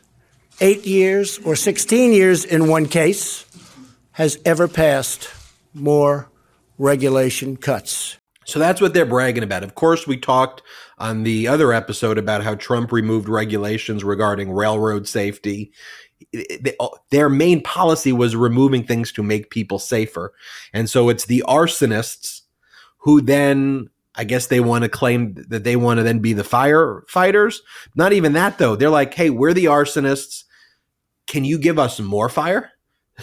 [0.60, 3.46] eight years, or 16 years in one case,
[4.12, 5.30] has ever passed
[5.72, 6.28] more
[6.76, 8.16] regulation cuts.
[8.44, 9.62] So that's what they're bragging about.
[9.62, 10.62] Of course, we talked
[10.98, 15.72] on the other episode about how Trump removed regulations regarding railroad safety.
[16.34, 20.32] Uh, their main policy was removing things to make people safer.
[20.72, 22.42] And so it's the arsonists
[22.98, 26.42] who then, I guess they want to claim that they want to then be the
[26.42, 27.58] firefighters.
[27.94, 28.76] Not even that, though.
[28.76, 30.44] They're like, hey, we're the arsonists.
[31.26, 32.70] Can you give us more fire?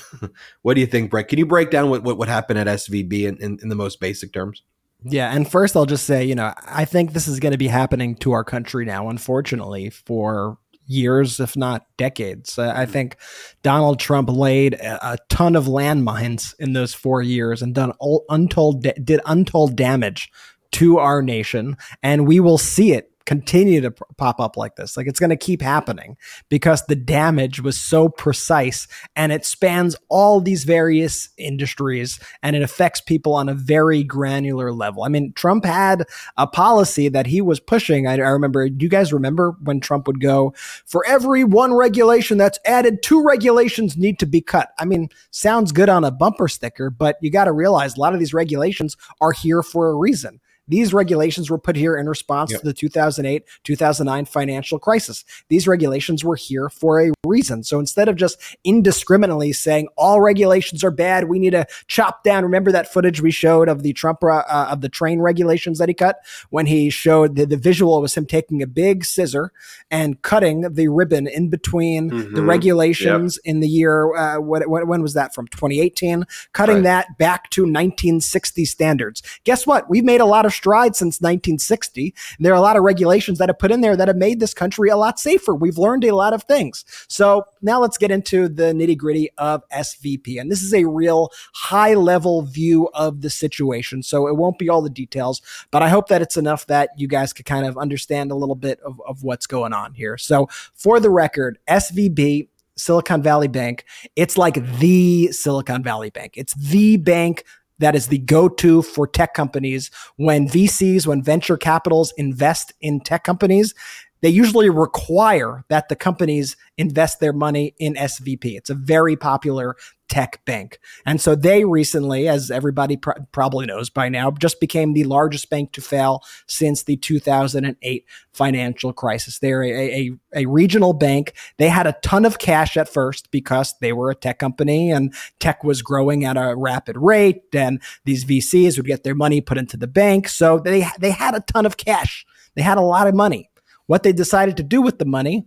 [0.61, 1.27] what do you think, Brett?
[1.27, 3.99] Can you break down what, what, what happened at SVB in, in, in the most
[3.99, 4.63] basic terms?
[5.03, 7.67] Yeah, and first I'll just say, you know, I think this is going to be
[7.67, 12.57] happening to our country now, unfortunately, for years, if not decades.
[12.57, 12.91] I mm-hmm.
[12.91, 13.17] think
[13.61, 17.93] Donald Trump laid a, a ton of landmines in those four years and done
[18.29, 20.31] untold did untold damage
[20.71, 24.95] to our nation, and we will see it continue to pop up like this.
[24.95, 26.15] Like it's going to keep happening
[26.47, 28.87] because the damage was so precise
[29.17, 34.71] and it spans all these various industries and it affects people on a very granular
[34.71, 35.03] level.
[35.03, 36.05] I mean, Trump had
[36.37, 38.07] a policy that he was pushing.
[38.07, 40.53] I, I remember, do you guys remember when Trump would go,
[40.85, 44.69] for every one regulation that's added, two regulations need to be cut?
[44.79, 48.13] I mean, sounds good on a bumper sticker, but you got to realize a lot
[48.13, 50.39] of these regulations are here for a reason.
[50.67, 52.61] These regulations were put here in response yep.
[52.61, 55.23] to the 2008 2009 financial crisis.
[55.49, 57.63] These regulations were here for a reason.
[57.63, 62.43] So instead of just indiscriminately saying all regulations are bad, we need to chop down.
[62.43, 65.89] Remember that footage we showed of the Trump uh, uh of the train regulations that
[65.89, 69.51] he cut when he showed the, the visual was him taking a big scissor
[69.91, 72.35] and cutting the ribbon in between mm-hmm.
[72.35, 73.51] the regulations yep.
[73.51, 76.83] in the year uh, what, what, when was that from 2018 cutting right.
[76.83, 82.13] that back to 1960 standards guess what we've made a lot of strides since 1960.
[82.39, 84.53] There are a lot of regulations that have put in there that have made this
[84.53, 85.55] country a lot safer.
[85.55, 86.83] We've learned a lot of things.
[87.07, 90.39] So now let's get into the nitty gritty of SVB.
[90.39, 94.03] And this is a real high level view of the situation.
[94.03, 95.41] So it won't be all the details,
[95.71, 98.55] but I hope that it's enough that you guys could kind of understand a little
[98.55, 100.17] bit of, of what's going on here.
[100.17, 106.33] So for the record, SVB Silicon Valley Bank, it's like the Silicon Valley Bank.
[106.35, 107.43] It's the bank
[107.79, 113.23] that is the go-to for tech companies when VCs, when venture capitals invest in tech
[113.23, 113.73] companies.
[114.21, 118.57] They usually require that the companies invest their money in SVB.
[118.57, 119.75] It's a very popular
[120.09, 120.79] tech bank.
[121.05, 125.49] And so they recently, as everybody pr- probably knows by now, just became the largest
[125.49, 129.39] bank to fail since the 2008 financial crisis.
[129.39, 131.33] They're a, a, a, regional bank.
[131.57, 135.13] They had a ton of cash at first because they were a tech company and
[135.39, 137.43] tech was growing at a rapid rate.
[137.53, 140.29] And these VCs would get their money put into the bank.
[140.29, 142.25] So they, they had a ton of cash.
[142.55, 143.49] They had a lot of money.
[143.87, 145.45] What they decided to do with the money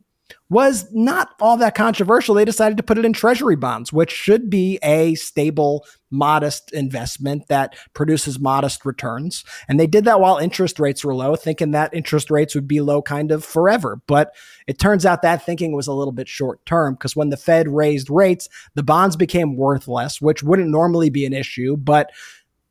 [0.48, 2.34] was not all that controversial.
[2.34, 7.46] They decided to put it in treasury bonds, which should be a stable, modest investment
[7.48, 9.44] that produces modest returns.
[9.68, 12.80] And they did that while interest rates were low, thinking that interest rates would be
[12.80, 14.00] low kind of forever.
[14.06, 14.34] But
[14.66, 17.68] it turns out that thinking was a little bit short term because when the Fed
[17.68, 21.76] raised rates, the bonds became worthless, which wouldn't normally be an issue.
[21.76, 22.10] But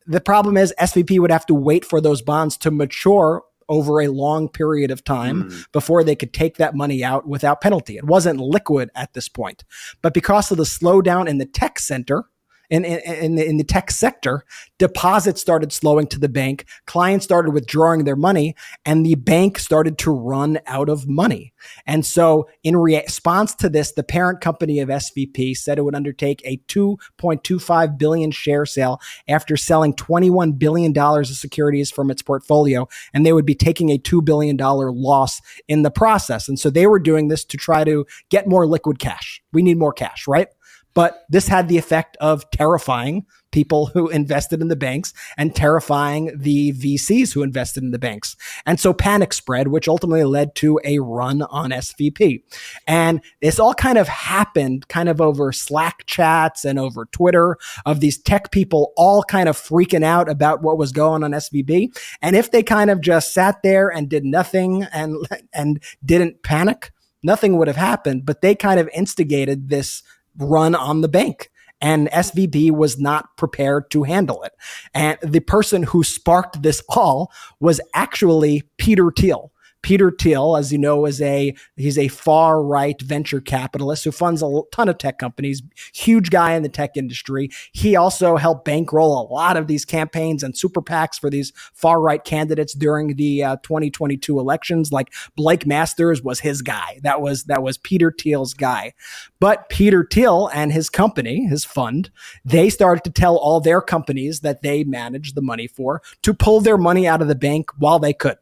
[0.06, 4.08] the problem is SVB would have to wait for those bonds to mature over a
[4.08, 5.72] long period of time mm.
[5.72, 7.98] before they could take that money out without penalty.
[7.98, 9.64] It wasn't liquid at this point.
[10.02, 12.26] But because of the slowdown in the tech center,
[12.70, 14.44] in, in, in, the, tech sector,
[14.78, 16.66] deposits started slowing to the bank.
[16.86, 18.56] Clients started withdrawing their money
[18.86, 21.54] and the bank started to run out of money.
[21.86, 26.42] And so in response to this, the parent company of SVB said it would undertake
[26.46, 32.88] a 2.25 billion share sale after selling 21 billion dollars of securities from its portfolio
[33.14, 36.48] and they would be taking a 2 billion dollar loss in the process.
[36.48, 39.42] And so they were doing this to try to get more liquid cash.
[39.52, 40.48] We need more cash, right?
[40.94, 46.32] But this had the effect of terrifying people who invested in the banks and terrifying
[46.36, 48.36] the VCs who invested in the banks.
[48.66, 52.44] And so panic spread, which ultimately led to a run on SVB.
[52.88, 58.00] And this all kind of happened kind of over Slack chats and over Twitter of
[58.00, 61.96] these tech people all kind of freaking out about what was going on SVB.
[62.22, 65.16] And if they kind of just sat there and did nothing and,
[65.54, 66.92] and didn't panic,
[67.24, 70.04] nothing would have happened, but they kind of instigated this
[70.40, 74.54] run on the bank and SVB was not prepared to handle it.
[74.94, 79.52] And the person who sparked this all was actually Peter Thiel.
[79.82, 84.42] Peter Thiel, as you know, is a he's a far right venture capitalist who funds
[84.42, 85.62] a ton of tech companies,
[85.94, 87.50] huge guy in the tech industry.
[87.72, 92.02] He also helped bankroll a lot of these campaigns and super PACs for these far
[92.02, 94.92] right candidates during the uh, 2022 elections.
[94.92, 97.00] Like Blake Masters was his guy.
[97.04, 98.94] That was that was Peter Thiel's guy.
[99.40, 102.10] But Peter Thiel and his company, his fund,
[102.44, 106.60] they started to tell all their companies that they managed the money for to pull
[106.60, 108.38] their money out of the bank while they could.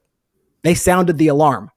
[0.63, 1.71] They sounded the alarm.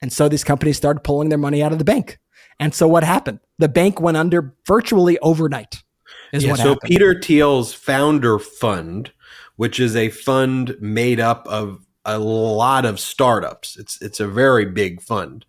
[0.00, 2.18] And so these companies started pulling their money out of the bank.
[2.60, 3.40] And so what happened?
[3.58, 5.82] The bank went under virtually overnight.
[6.32, 6.90] Is yeah, what so happened.
[6.90, 9.12] Peter Thiel's founder fund,
[9.56, 13.76] which is a fund made up of a lot of startups.
[13.76, 15.44] It's it's a very big fund.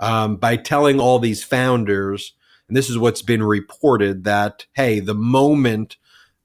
[0.00, 2.34] Um, by telling all these founders,
[2.68, 5.96] and this is what's been reported that hey, the moment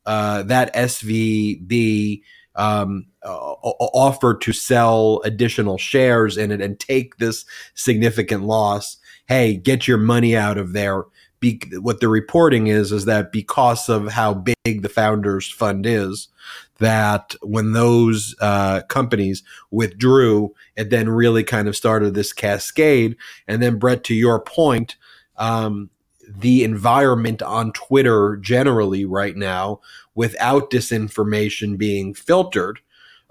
[0.05, 2.21] uh, that SVB
[2.55, 8.97] um, uh, offer to sell additional shares in it and take this significant loss.
[9.27, 11.05] Hey, get your money out of there.
[11.39, 16.29] Be- what the reporting is is that because of how big the founders fund is,
[16.79, 23.15] that when those uh, companies withdrew, it then really kind of started this cascade.
[23.47, 24.97] And then, Brett, to your point,
[25.37, 25.89] um,
[26.27, 29.79] the environment on Twitter generally right now,
[30.15, 32.79] without disinformation being filtered,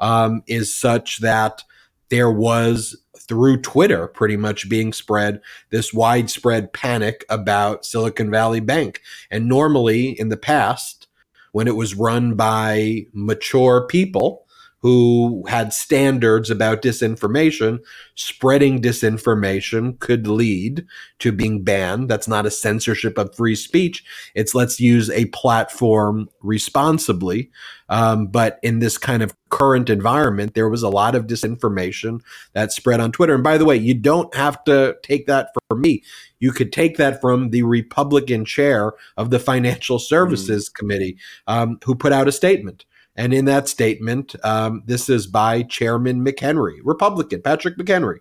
[0.03, 1.65] um, is such that
[2.11, 9.01] there was through Twitter pretty much being spread this widespread panic about Silicon Valley Bank.
[9.31, 11.07] And normally in the past,
[11.53, 14.42] when it was run by mature people,
[14.83, 17.79] who had standards about disinformation,
[18.17, 20.85] spreading disinformation could lead
[21.21, 22.09] to being banned.
[22.09, 24.05] That's not a censorship of free speech.
[24.35, 27.51] It's let's use a platform responsibly.
[27.89, 32.21] Um, but in this kind of current environment, there was a lot of disinformation
[32.55, 33.35] that spread on Twitter.
[33.35, 36.03] And by the way, you don't have to take that from me.
[36.41, 40.75] You could take that from the Republican chair of the Financial Services mm.
[40.75, 42.85] Committee, um, who put out a statement
[43.17, 48.21] and in that statement, um, this is by Chairman McHenry, Republican Patrick McHenry,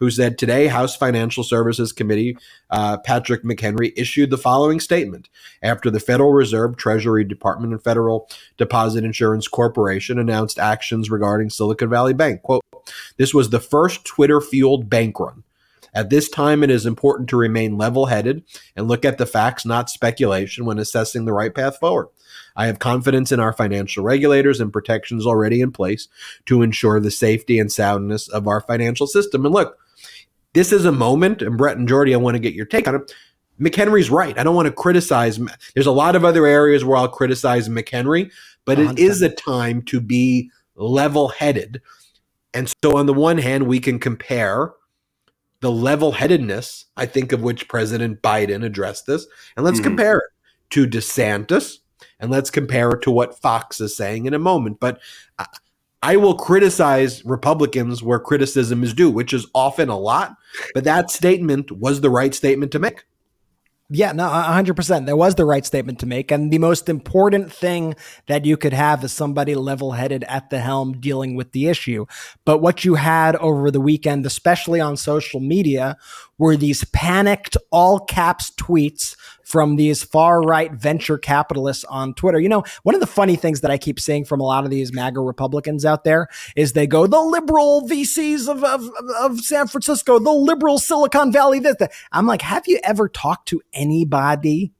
[0.00, 2.36] who said today, House Financial Services Committee
[2.70, 5.28] uh, Patrick McHenry issued the following statement
[5.62, 11.88] after the Federal Reserve, Treasury Department, and Federal Deposit Insurance Corporation announced actions regarding Silicon
[11.88, 12.42] Valley Bank.
[12.42, 12.64] Quote,
[13.16, 15.44] this was the first Twitter fueled bank run.
[15.94, 18.42] At this time, it is important to remain level headed
[18.76, 22.08] and look at the facts, not speculation, when assessing the right path forward.
[22.56, 26.08] I have confidence in our financial regulators and protections already in place
[26.46, 29.44] to ensure the safety and soundness of our financial system.
[29.44, 29.78] And look,
[30.52, 32.96] this is a moment, and Brett and Jordy, I want to get your take on
[32.96, 33.14] it.
[33.60, 34.36] McHenry's right.
[34.36, 35.38] I don't want to criticize.
[35.74, 38.32] There's a lot of other areas where I'll criticize McHenry,
[38.64, 38.98] but it 100%.
[38.98, 41.80] is a time to be level headed.
[42.52, 44.72] And so, on the one hand, we can compare
[45.60, 49.26] the level headedness, I think, of which President Biden addressed this.
[49.56, 49.84] And let's mm.
[49.84, 50.30] compare it
[50.70, 51.78] to DeSantis,
[52.20, 54.80] and let's compare it to what Fox is saying in a moment.
[54.80, 55.00] But
[56.02, 60.36] I will criticize Republicans where criticism is due, which is often a lot.
[60.74, 63.04] But that statement was the right statement to make.
[63.94, 65.06] Yeah, no, 100%.
[65.06, 66.32] There was the right statement to make.
[66.32, 67.94] And the most important thing
[68.26, 72.06] that you could have is somebody level headed at the helm dealing with the issue.
[72.44, 75.96] But what you had over the weekend, especially on social media,
[76.38, 82.40] were these panicked all caps tweets from these far right venture capitalists on Twitter.
[82.40, 84.70] You know, one of the funny things that I keep seeing from a lot of
[84.70, 89.68] these MAGA Republicans out there is they go, the liberal VCs of, of, of San
[89.68, 91.92] Francisco, the liberal Silicon Valley, this, that.
[92.12, 94.72] I'm like, have you ever talked to anybody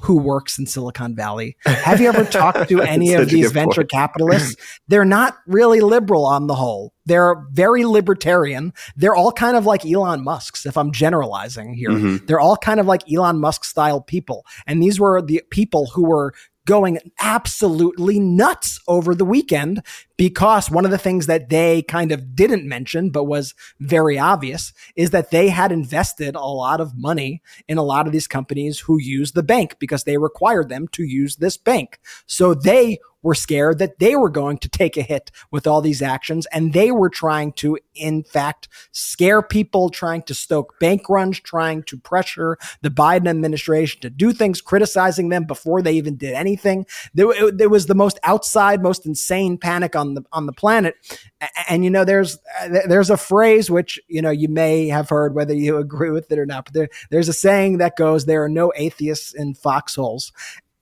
[0.00, 1.56] who works in Silicon Valley.
[1.66, 3.90] Have you ever talked to any of these venture point.
[3.90, 4.56] capitalists?
[4.88, 6.92] They're not really liberal on the whole.
[7.06, 8.74] They're very libertarian.
[8.96, 11.90] They're all kind of like Elon Musk's, if I'm generalizing here.
[11.90, 12.26] Mhm.
[12.26, 14.44] They're all kind of like Elon Musk style people.
[14.66, 16.34] And these were the people who were
[16.68, 19.82] going absolutely nuts over the weekend
[20.18, 24.74] because one of the things that they kind of didn't mention, but was very obvious,
[24.94, 28.80] is that they had invested a lot of money in a lot of these companies
[28.80, 31.98] who use the bank because they required them to use this bank.
[32.26, 32.98] So they
[33.28, 36.72] were scared that they were going to take a hit with all these actions and
[36.72, 41.98] they were trying to in fact scare people trying to stoke bank runs trying to
[41.98, 46.86] pressure the biden administration to do things criticizing them before they even did anything.
[47.12, 50.94] There, it- was the most outside most insane panic on the on the planet.
[51.42, 55.10] A- and you know there's uh, there's a phrase which you know you may have
[55.10, 58.24] heard whether you agree with it or not but there, there's a saying that goes
[58.24, 60.32] there are no atheists in foxholes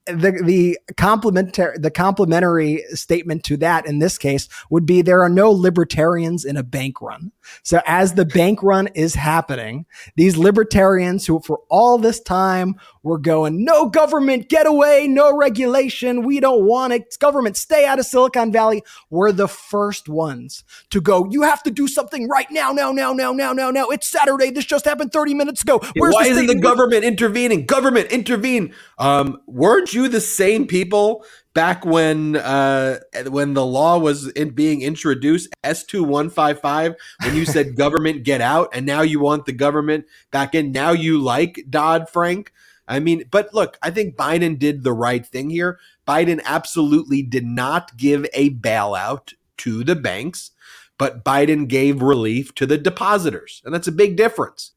[0.07, 5.29] the the complementary the complementary statement to that in this case would be there are
[5.29, 7.33] no libertarians in a bank run.
[7.63, 9.87] So as the bank run is happening,
[10.17, 16.25] these libertarians who for all this time were going no government get away, no regulation,
[16.25, 21.01] we don't want it, government stay out of Silicon Valley were the first ones to
[21.01, 24.09] go you have to do something right now now now now now now now it's
[24.09, 25.81] Saturday this just happened 30 minutes ago.
[25.97, 27.67] Where's Why isn't the government intervening?
[27.67, 28.75] Government intervene.
[28.99, 31.25] Um, weren't you the same people
[31.57, 36.95] back when uh, when the law was in being introduced, S two one five five,
[37.25, 40.71] when you said government get out, and now you want the government back in?
[40.71, 42.53] Now you like Dodd Frank?
[42.87, 45.81] I mean, but look, I think Biden did the right thing here.
[46.07, 50.53] Biden absolutely did not give a bailout to the banks,
[50.99, 54.73] but Biden gave relief to the depositors, and that's a big difference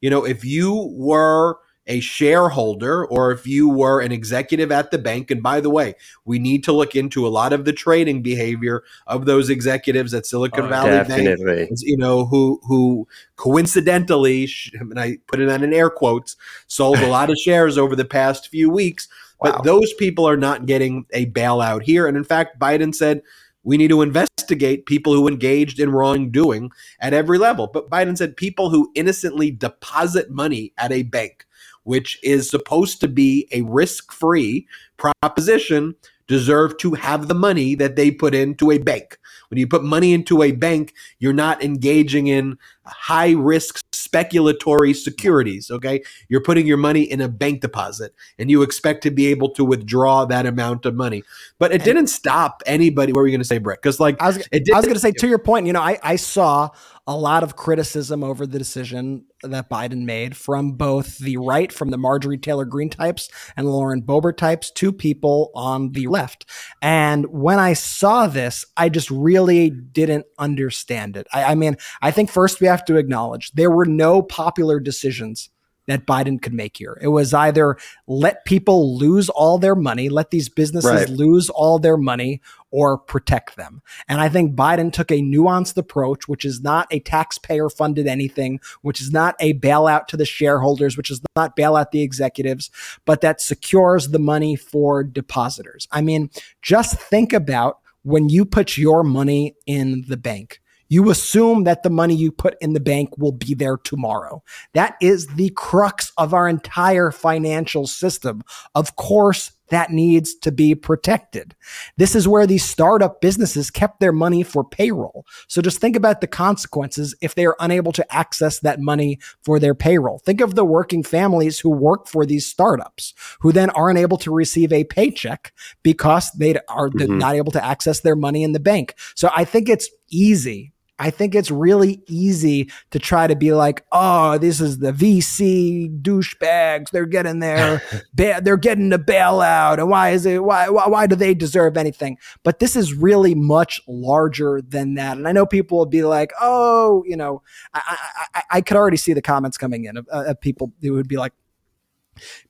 [0.00, 1.58] you know, if you were
[1.88, 5.94] a shareholder or if you were an executive at the bank, and by the way,
[6.24, 10.26] we need to look into a lot of the trading behavior of those executives at
[10.26, 11.38] Silicon Oh, Valley Bank,
[11.80, 16.36] you know, who who coincidentally, and I put it on in air quotes,
[16.68, 19.08] sold a lot of shares over the past few weeks.
[19.40, 19.60] But Wow.
[19.62, 22.06] those people are not getting a bailout here.
[22.08, 23.22] And in fact, Biden said
[23.62, 26.70] we need to investigate people who engaged in wrongdoing
[27.00, 27.66] at every level.
[27.66, 31.46] But Biden said people who innocently deposit money at a bank,
[31.88, 34.66] which is supposed to be a risk free
[34.98, 35.94] proposition,
[36.26, 39.18] deserve to have the money that they put into a bank.
[39.48, 45.70] When you put money into a bank, you're not engaging in high risk speculatory securities.
[45.70, 46.02] Okay.
[46.28, 49.64] You're putting your money in a bank deposit and you expect to be able to
[49.64, 51.22] withdraw that amount of money.
[51.58, 53.12] But it didn't stop anybody.
[53.12, 53.80] What were you going to say, Brett?
[53.80, 55.98] Because, like, I was, I was going to say to your point, you know, I,
[56.02, 56.68] I saw
[57.08, 61.88] a lot of criticism over the decision that Biden made from both the right, from
[61.88, 66.44] the Marjorie Taylor Greene types and Lauren Boebert types, to people on the left.
[66.82, 71.26] And when I saw this, I just really didn't understand it.
[71.32, 75.48] I, I mean, I think first we have to acknowledge there were no popular decisions
[75.88, 76.96] that Biden could make here.
[77.02, 77.76] It was either
[78.06, 81.08] let people lose all their money, let these businesses Right.
[81.08, 83.80] lose all their money, or protect them.
[84.08, 88.60] And I think Biden took a nuanced approach, which is not a taxpayer funded anything,
[88.82, 92.70] which is not a bailout to the shareholders, which is not bailout the executives,
[93.06, 95.88] but that secures the money for depositors.
[95.90, 96.30] I mean,
[96.60, 100.60] just think about when you put your money in the bank.
[100.88, 104.42] You assume that the money you put in the bank will be there tomorrow.
[104.72, 108.42] That is the crux of our entire financial system.
[108.74, 111.54] Of course, that needs to be protected.
[111.98, 115.26] This is where these startup businesses kept their money for payroll.
[115.46, 119.58] So just think about the consequences if they are unable to access that money for
[119.58, 120.20] their payroll.
[120.20, 124.32] Think of the working families who work for these startups who then aren't able to
[124.32, 127.18] receive a paycheck because they are Mhm.
[127.18, 128.94] not able to access their money in the bank.
[129.14, 133.84] So I think it's easy I think it's really easy to try to be like,
[133.92, 136.90] oh, this is the VC douchebags.
[136.90, 137.82] They're getting their,
[138.14, 140.42] ba- they're getting the bailout, and why is it?
[140.42, 142.18] Why, why, why do they deserve anything?
[142.42, 145.16] But this is really much larger than that.
[145.16, 147.42] And I know people will be like, oh, you know,
[147.74, 150.72] I, I, I, I could already see the comments coming in of, uh, of people
[150.82, 151.32] who would be like,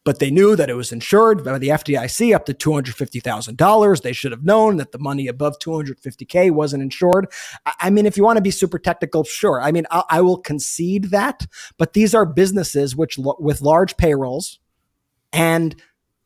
[0.05, 4.03] but they knew that it was insured by the FDIC up to $250,000.
[4.03, 7.27] They should have known that the money above 250K wasn't insured.
[7.67, 9.61] I- mean, if you want to be super technical, sure.
[9.61, 11.47] I mean, I, I will concede that,
[11.79, 14.61] but these are businesses which with large payrolls
[15.33, 15.81] and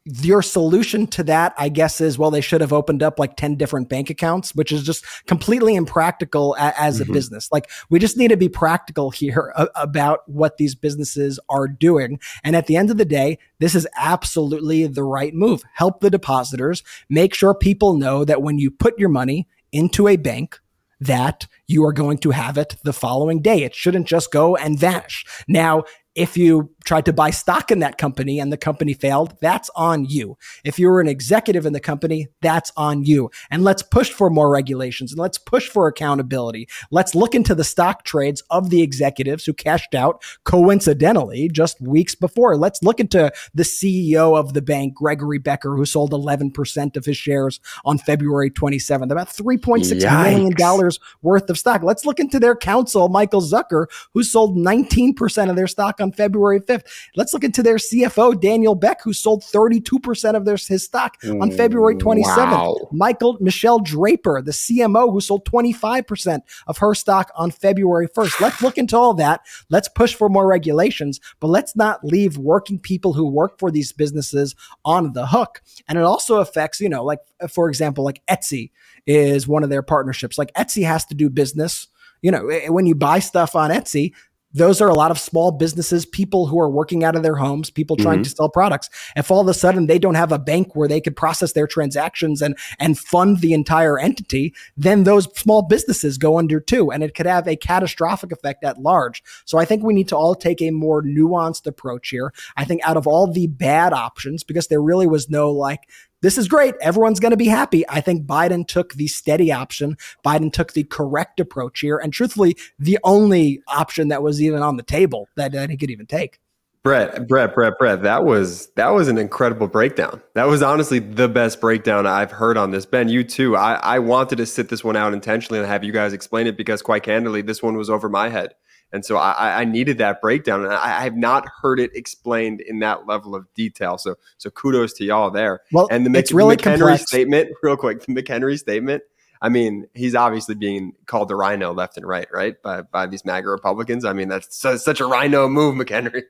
[0.05, 3.55] your solution to that, I guess, is well, they should have opened up like 10
[3.57, 7.13] different bank accounts, which is just completely impractical a- as a Mhm.
[7.13, 7.49] business.
[7.53, 12.19] Like, we just need to be practical here a- about what these businesses are doing.
[12.43, 15.63] And at the end of the day, this is absolutely the right move.
[15.75, 20.17] Help the depositors, make sure people know that when you put your money into a
[20.17, 20.59] bank,
[21.01, 23.63] that you are going to have it the following day.
[23.63, 25.25] It shouldn't just go and vanish.
[25.49, 25.83] Now,
[26.15, 30.05] if you tried to buy stock in that company and the company failed, that's on
[30.05, 30.37] you.
[30.65, 33.31] If you were an executive in the company, that's on you.
[33.51, 36.69] And let's push for more regulations and let's push for accountability.
[36.91, 42.15] Let's look into the stock trades of the executives who cashed out coincidentally just weeks
[42.15, 42.57] before.
[42.57, 47.17] Let's look into the CEO of the bank, Gregory Becker, who sold 11% of his
[47.17, 49.91] shares on February 27th, about $3.6
[50.25, 50.99] million Yikes.
[51.23, 51.83] worth of stock.
[51.83, 56.61] Let's look into their counsel, Michael Zuckert, who sold 19% of their stock on February
[56.61, 56.72] 5th.
[57.17, 61.51] Let's look into their CFO, Daniel Beck, who sold 32% of their, his stock on
[61.51, 62.37] February 27th.
[62.37, 62.89] Wow.
[62.93, 68.41] Michael Michelle Draper, the CMO, who sold 25% of her stock on February 1st.
[68.41, 69.41] Let's look into all that.
[69.71, 73.93] Let's push for more regulations, but let's not leave working people who work for these
[73.93, 74.55] businesses
[74.85, 75.63] on the hook.
[75.89, 78.71] And it also affects, you know, like for example, like Etsy
[79.07, 80.39] is one of their partnerships.
[80.39, 81.89] Like Etsy has to do business.
[82.21, 84.13] You know, eh, when you buy stuff on Etsy,
[84.55, 87.71] those are a lot of small businesses, people who are working out of their homes,
[87.71, 88.37] people trying to mm-hmm.
[88.37, 88.91] sell products.
[89.17, 91.67] If all of a sudden they don't have a bank where they could process their
[91.67, 97.03] transactions and and fund the entire entity, then those small businesses go under too, and
[97.03, 99.23] it could have a catastrophic effect at large.
[99.45, 102.33] So I think we need to all take a more nuanced approach here.
[102.57, 105.81] I think out of all the bad options, because there really was no like
[106.23, 106.75] this is great.
[106.81, 107.85] Everyone's going to be happy.
[107.89, 109.97] I think Biden took the steady option.
[110.25, 111.99] Biden took the correct approach here.
[111.99, 115.91] And truthfully, the only option that was even on the table that, that he could
[115.91, 116.41] even take.
[116.83, 118.03] Brett, Brett, Brett, Brett.
[118.03, 120.21] That was that was an incredible breakdown.
[120.35, 122.87] That was honestly the best breakdown I've heard on this.
[122.87, 123.57] Ben, you too.
[123.57, 126.57] I, I wanted to sit this one out intentionally and have you guys explain it
[126.57, 128.55] because, quite candidly, this one was over my head,
[128.93, 132.61] and so I, I needed that breakdown, and I, I have not heard it explained
[132.61, 133.99] in that level of detail.
[133.99, 135.63] So, so kudos to y'all there.
[135.73, 137.03] Well, and the Mc, it's really McHenry complex.
[137.07, 138.05] statement, real quick.
[138.05, 139.03] The McHenry statement.
[139.41, 143.25] I mean, he's obviously being called a RINO left and right, right, by by these
[143.25, 144.05] MAGA Republicans.
[144.05, 146.23] I mean, that's su- such a RINO move, McHenry.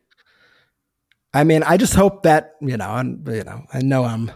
[1.35, 4.31] I mean, I just hope that, you know, and you know, I know I'm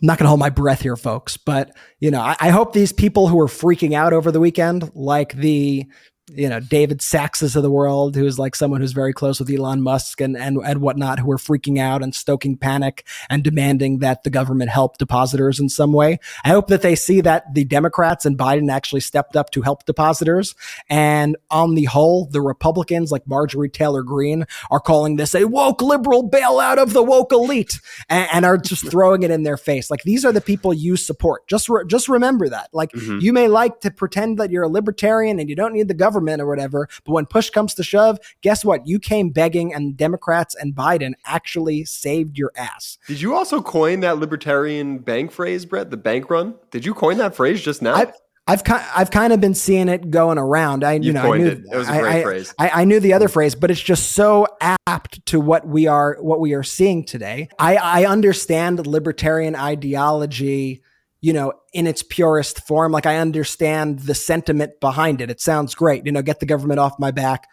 [0.00, 2.72] I'm not going to hold my breath here, folks, but you know, I, I hope
[2.72, 5.86] these people who are freaking out over the weekend, like the
[6.34, 9.80] you know David Sackses of the world, who's like someone who's very close with Elon
[9.82, 14.24] Musk and and and whatnot, who are freaking out and stoking panic and demanding that
[14.24, 16.18] the government help depositors in some way.
[16.44, 19.86] I hope that they see that the Democrats and Biden actually stepped up to help
[19.86, 20.54] depositors,
[20.90, 25.82] and on the whole, the Republicans like Marjorie Taylor Greene are calling this a woke
[25.82, 29.90] liberal bailout of the woke elite, and, and are just throwing it in their face.
[29.90, 31.46] Like these are the people you support.
[31.46, 32.68] Just re- just remember that.
[32.72, 33.20] Like Mhm.
[33.22, 36.17] you may like to pretend that you're a libertarian and you don't need the government
[36.40, 38.86] or whatever, but when push comes to shove, guess what?
[38.86, 42.98] You came begging, and Democrats and Biden actually saved your ass.
[43.06, 45.90] Did you also coin that libertarian bank phrase, Brett?
[45.90, 46.54] The bank run?
[46.70, 47.94] Did you coin that phrase just now?
[47.94, 48.12] I've
[48.46, 50.82] I've kind I've kind of been seeing it going around.
[50.82, 51.64] I you, You know coined I knew it.
[51.70, 52.54] It was a I- great I- phrase.
[52.58, 54.46] I, I knew the other phrase, but it's just so
[54.86, 57.50] apt to what we are what we are seeing today.
[57.58, 60.82] I, I understand libertarian ideology,
[61.20, 62.92] you know, in its purest form.
[62.92, 65.30] Like I understand the sentiment behind it.
[65.30, 66.06] It sounds great.
[66.06, 67.46] You know, get the government off my back.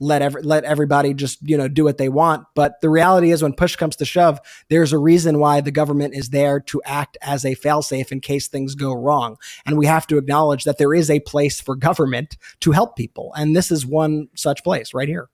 [0.00, 2.46] Let every, let everybody just you know do what they want.
[2.56, 6.14] But the reality is, when push comes to shove, there's a reason why the government
[6.14, 9.36] is there to act as a failsafe in case things go wrong.
[9.64, 13.32] And we have to acknowledge that there is a place for government to help people,
[13.36, 15.28] and this is one such place right here.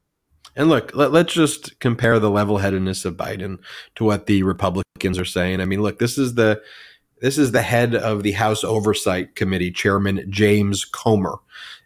[0.57, 3.59] And look, let, let's just compare the level-headedness of Biden
[3.95, 5.61] to what the Republicans are saying.
[5.61, 6.61] I mean, look, this is the
[7.21, 11.37] this is the head of the House Oversight Committee, Chairman James Comer,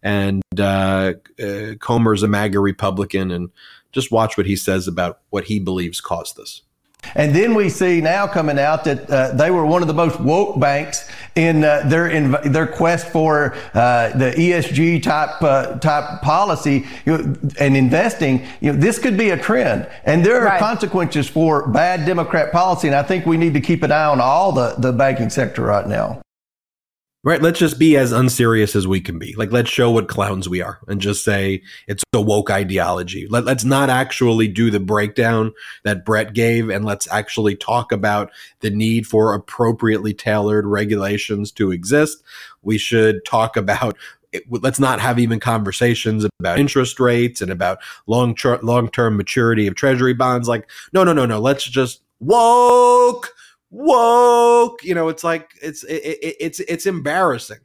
[0.03, 3.51] and uh, uh, Comer's a MAGA Republican, and
[3.93, 6.63] just watch what he says about what he believes caused this.
[7.15, 10.21] And then we see now coming out that uh, they were one of the most
[10.21, 16.23] woke banks in uh, their in their quest for uh, the ESG type uh, type
[16.23, 18.47] policy you know, and investing.
[18.61, 20.61] You know, this could be a trend, and there are Right.
[20.61, 22.89] consequences for bad Democrat policy.
[22.89, 25.63] And I think we need to keep an eye on all the the banking sector
[25.63, 26.24] right now.
[27.25, 27.41] Right.
[27.41, 29.35] Let's just be as unserious as we can be.
[29.35, 33.27] Like, let's show what clowns we are and just say it's a woke ideology.
[33.31, 35.55] Let, let's not actually do the breakdown
[35.85, 41.73] that Brett gave and let's actually talk about the need for appropriately tailored regulations to
[41.73, 42.23] exist.
[42.61, 43.97] We should talk about
[44.51, 49.77] let's not have even conversations about interest rates and about long long term maturity of
[49.77, 50.47] treasury bonds.
[50.47, 51.41] Like, no, no, no, no.
[51.41, 53.35] Let's just woke,
[53.75, 54.83] woke.
[54.85, 57.59] You know, it's like it's it, it, it's it's embarrassing.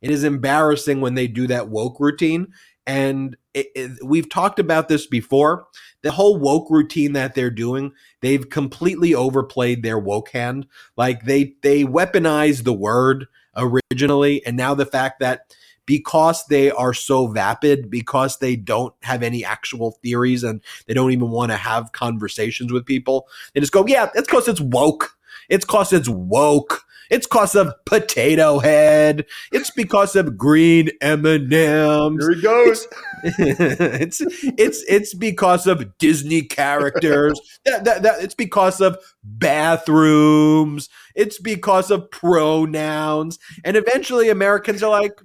[0.00, 2.52] It is embarrassing when they do that woke routine.
[2.86, 5.66] And it, we've talked about this before.
[6.02, 7.92] The whole woke routine that they're doing,
[8.22, 10.66] they've completely overplayed their woke hand.
[10.96, 15.52] Like they they weaponized the word originally, and now the fact that
[15.84, 21.12] because they are so vapid, because they don't have any actual theories and they don't
[21.12, 25.17] even want to have conversations with people, they just go, yeah, it's because it's woke.
[25.48, 26.84] It's because it's woke.
[27.10, 29.24] It's because of Potato Head.
[29.50, 32.26] It's because of green M and M's.
[32.26, 32.86] Here he goes.
[33.22, 34.20] It's
[34.58, 37.40] it's it's because of Disney characters.
[37.64, 40.88] that, that, that, it's because of bathrooms.
[41.14, 43.38] It's because of pronouns.
[43.64, 45.18] And eventually, Americans are like,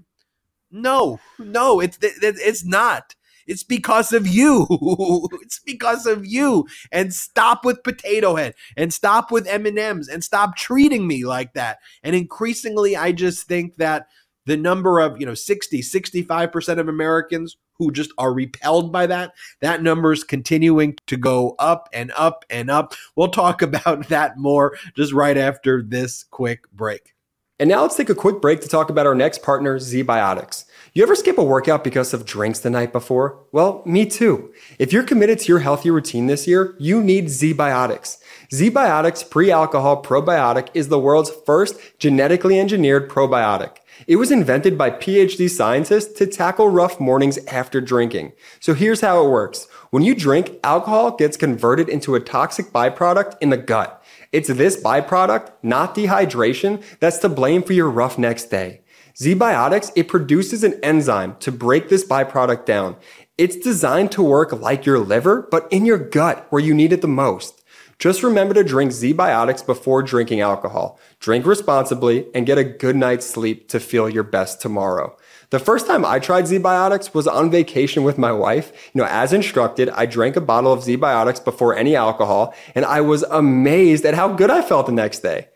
[0.72, 3.16] no, no, it's it, it's not.
[3.48, 4.68] It's because of you.
[5.42, 6.68] it's because of you.
[6.92, 11.80] And stop with potato head and stop with M&Ms and stop treating me like that.
[12.04, 14.08] And increasingly I just think that
[14.46, 19.34] the number of, you know, 60, 65% of Americans who just are repelled by that,
[19.62, 22.94] that number is continuing to go up and up and up.
[23.16, 27.14] We'll talk about that more just right after this quick break.
[27.60, 30.66] And now let's take a quick break to talk about our next partner, ZBiotics.
[30.96, 33.44] You ever skip a workout because of drinks the night before?
[33.52, 34.54] Well, me too.
[34.78, 38.20] If you're committed to your healthy routine this year, you need ZBiotics.
[38.52, 43.78] ZBiotics pre-alcohol probiotic is the world's first genetically engineered probiotic.
[44.06, 48.34] It was invented by PhD scientists to tackle rough mornings after drinking.
[48.60, 49.68] So here's how it works.
[49.90, 54.04] When you drink, alcohol gets converted into a toxic byproduct in the gut.
[54.32, 58.83] It's this byproduct, not dehydration, that's to blame for your rough next day.
[59.16, 62.96] ZBiotics, it produces an enzyme to break this byproduct down.
[63.38, 67.02] It's designed to work like your liver, but in your gut where you need it
[67.02, 67.64] the most.
[68.00, 71.00] Just remember to drink ZBiotics before drinking alcohol.
[71.20, 75.16] Drink responsibly and get a good night's sleep to feel your best tomorrow.
[75.52, 78.72] The first time I tried ZBiotics was on vacation with my wife.
[78.96, 83.02] You know, as instructed, I drank a bottle of ZBiotics before any alcohol, and I
[83.02, 85.50] was amazed at how good I felt the next day.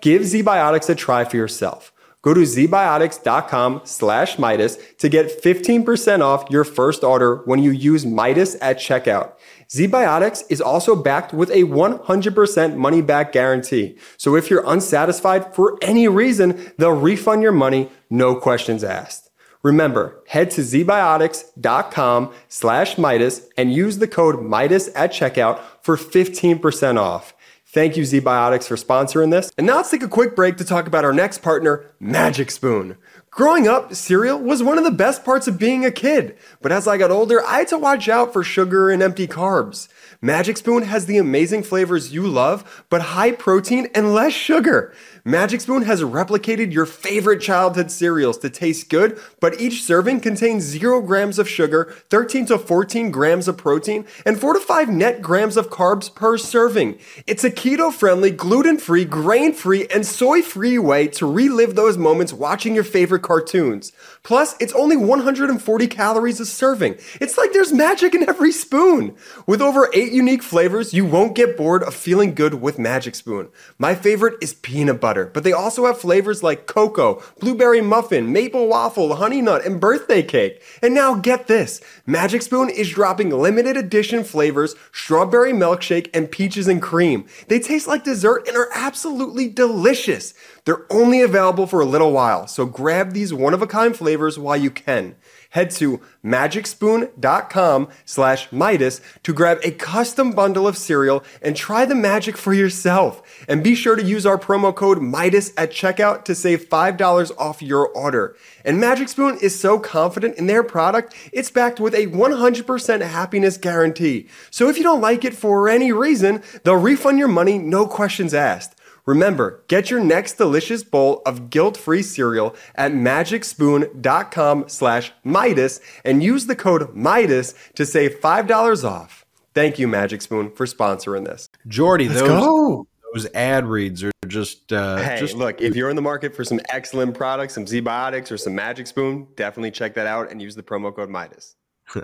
[0.00, 1.92] Give ZBiotics a try for yourself.
[2.22, 8.04] Go to zbiotics.com slash Meidas to get 15% off your first order when you use
[8.04, 9.32] Meidas at checkout.
[9.70, 13.96] ZBiotics is also backed with a 100% money back guarantee.
[14.16, 19.30] So if you're unsatisfied for any reason, they'll refund your money, no questions asked.
[19.62, 26.98] Remember, head to zbiotics.com slash Meidas and use the code Meidas at checkout for 15%
[26.98, 27.34] off.
[27.72, 29.52] Thank you, ZBiotics, for sponsoring this.
[29.56, 32.96] And now let's take a quick break to talk about our next partner, Magic Spoon.
[33.30, 36.36] Growing up, cereal was one of the best parts of being a kid.
[36.60, 39.86] But as I got older, I had to watch out for sugar and empty carbs.
[40.20, 44.92] Magic Spoon has the amazing flavors you love, but high protein and less sugar.
[45.24, 50.64] Magic Spoon has replicated your favorite childhood cereals to taste good, but each serving contains
[50.64, 55.20] 0 grams of sugar, 13 to 14 grams of protein, and 4 to 5 net
[55.20, 56.98] grams of carbs per serving.
[57.26, 61.98] It's a keto friendly, gluten free, grain free, and soy free way to relive those
[61.98, 63.92] moments watching your favorite cartoons.
[64.22, 66.96] Plus, it's only 140 calories a serving.
[67.20, 69.16] It's like there's magic in every spoon.
[69.46, 73.48] With over 8 unique flavors, you won't get bored of feeling good with Magic Spoon.
[73.78, 78.68] My favorite is peanut butter, but they also have flavors like cocoa, blueberry muffin, maple
[78.68, 80.62] waffle, honey nut, and birthday cake.
[80.82, 86.68] And now get this Magic Spoon is dropping limited edition flavors, strawberry milkshake, and peaches
[86.68, 87.24] and cream.
[87.48, 90.34] They taste like dessert and are absolutely delicious.
[90.64, 94.38] They're only available for a little while, so grab these one of a kind flavors
[94.38, 95.16] while you can.
[95.50, 101.94] Head to magicspoon.com slash Meidas to grab a custom bundle of cereal and try the
[101.94, 103.20] magic for yourself.
[103.48, 107.62] And be sure to use our promo code Meidas at checkout to save $5 off
[107.62, 108.36] your order.
[108.64, 113.56] And Magic Spoon is so confident in their product, it's backed with a 100% happiness
[113.56, 114.28] guarantee.
[114.50, 118.34] So if you don't like it for any reason, they'll refund your money, no questions
[118.34, 118.79] asked.
[119.06, 126.46] Remember, get your next delicious bowl of guilt-free cereal at magicspoon.com slash Meidas and use
[126.46, 129.24] the code Meidas to save $5 off.
[129.54, 131.48] Thank you, Magic Spoon, for sponsoring this.
[131.66, 132.86] Jordy, Let's those go.
[133.12, 136.44] those ad reads are just uh Hey, just look, if you're in the market for
[136.44, 140.54] some excellent products, some ZBiotics or some Magic Spoon, definitely check that out and use
[140.54, 141.56] the promo code Meidas.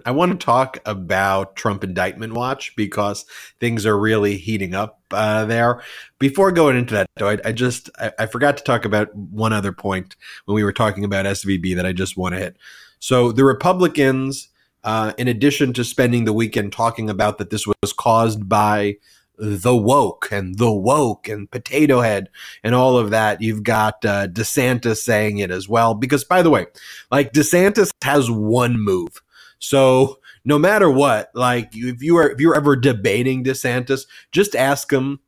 [0.05, 3.25] I want to talk about Trump indictment watch because
[3.61, 5.83] things are really heating up uh, there.
[6.19, 9.53] Before going into that, though, I, I just I, I forgot to talk about one
[9.53, 12.57] other point when we were talking about SVB that I just want to hit.
[12.99, 14.49] So the Republicans,
[14.85, 18.97] uh, in addition to spending the weekend talking about that this was caused by
[19.39, 22.29] the woke and the woke and potato head
[22.65, 23.43] and all of that.
[23.43, 25.95] You've got uh, DeSantis saying it as well.
[25.95, 26.67] Because, by the way,
[27.11, 29.23] like DeSantis has one move.
[29.59, 34.93] So no matter what, like if you are if you're ever debating DeSantis, just ask
[34.93, 35.21] him.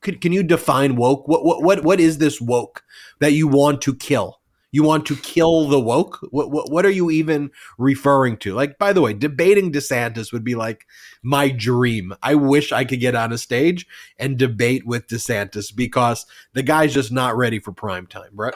[0.00, 1.26] Can, can you define woke?
[1.26, 2.82] What what what what is this woke
[3.20, 4.40] that you want to kill?
[4.70, 6.18] You want to kill the woke?
[6.30, 8.54] What, what what are you even referring to?
[8.54, 10.84] Like, by the way, debating DeSantis would be like
[11.22, 12.12] my dream.
[12.22, 13.86] I wish I could get on a stage
[14.18, 18.54] and debate with DeSantis because the guy's just not ready for prime time, right?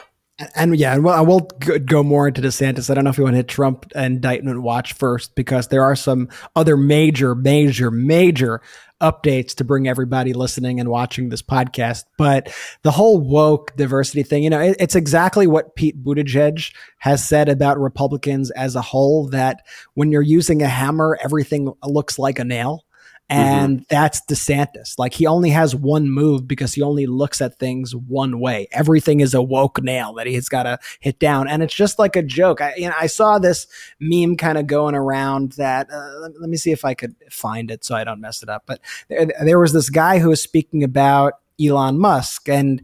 [0.55, 1.41] And yeah, and I will
[1.85, 2.89] go more into DeSantis.
[2.89, 5.97] I don't know if you want to hit Trump indictment watch first because there are
[5.97, 8.61] some other major, major, major
[9.01, 12.05] updates to bring everybody listening and watching this podcast.
[12.17, 17.25] But the whole woke diversity thing, you know, it, it's exactly what Pete Buttigieg has
[17.27, 22.39] said about Republicans as a whole that when you're using a hammer, everything looks like
[22.39, 22.85] a nail.
[23.29, 23.41] Mm-hmm.
[23.41, 23.83] And mm-hmm.
[23.89, 24.97] that's DeSantis.
[24.97, 28.67] Like he only has one move because he only looks at things one way.
[28.71, 32.15] Everything is a woke nail that he's got to hit down, and it's just like
[32.15, 32.59] a joke.
[32.59, 33.67] I, you know, I saw this
[33.99, 35.91] meme kind of going around that.
[35.91, 38.63] Uh, let, me see if I could find it so I don't mess it up.
[38.65, 42.81] But there, there was this guy who was speaking about Elon Musk, and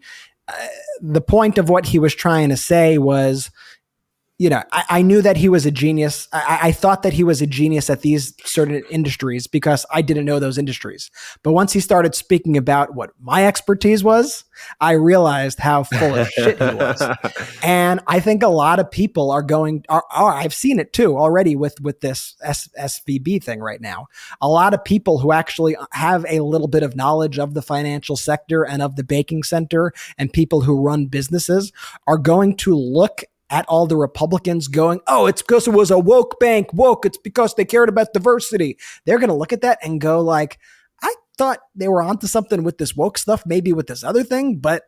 [0.47, 0.67] uh,
[1.01, 3.49] the point of what he was trying to say was
[4.37, 6.27] you know, I, I, knew that he was a genius.
[6.33, 10.25] I, I, thought that he was a genius at these certain industries because I didn't
[10.25, 11.09] know those industries.
[11.41, 14.43] But once he started speaking about what my expertise was,
[14.81, 17.01] I realized how full of shit he was.
[17.63, 21.17] And I think a lot of people are going, are, are I've seen it too
[21.17, 24.07] already with, with this S, SVB thing right now.
[24.41, 28.17] A lot of people who actually have a little bit of knowledge of the financial
[28.17, 31.71] sector and of the banking center and people who run businesses
[32.05, 35.99] are going to look at all the Republicans going, oh, it's because it was a
[35.99, 37.05] woke bank, woke.
[37.05, 38.77] It's because they cared about diversity.
[39.05, 40.57] They're going to look at that and go like,
[41.01, 44.57] I thought they were onto something with this woke stuff, maybe with this other thing,
[44.57, 44.83] but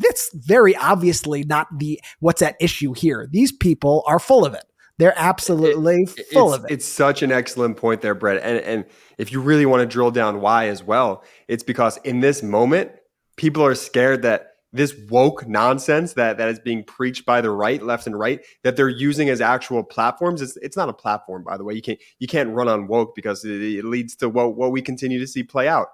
[0.00, 3.26] that's very obviously not the what's at issue here.
[3.30, 4.64] These people are full of it.
[4.98, 6.70] They're absolutely it, full of it.
[6.70, 8.42] It's such an excellent point there, Brett.
[8.42, 8.84] And and
[9.16, 12.92] if you really want to drill down why as well, it's because in this moment,
[13.36, 17.82] people are scared that this woke nonsense that that is being preached by the right,
[17.82, 20.40] left and right, that they're using as actual platforms.
[20.42, 21.74] It's, it's not a platform, by the way.
[21.74, 24.82] You can't you can't run on woke because it, it leads to what what we
[24.82, 25.88] continue to see play out.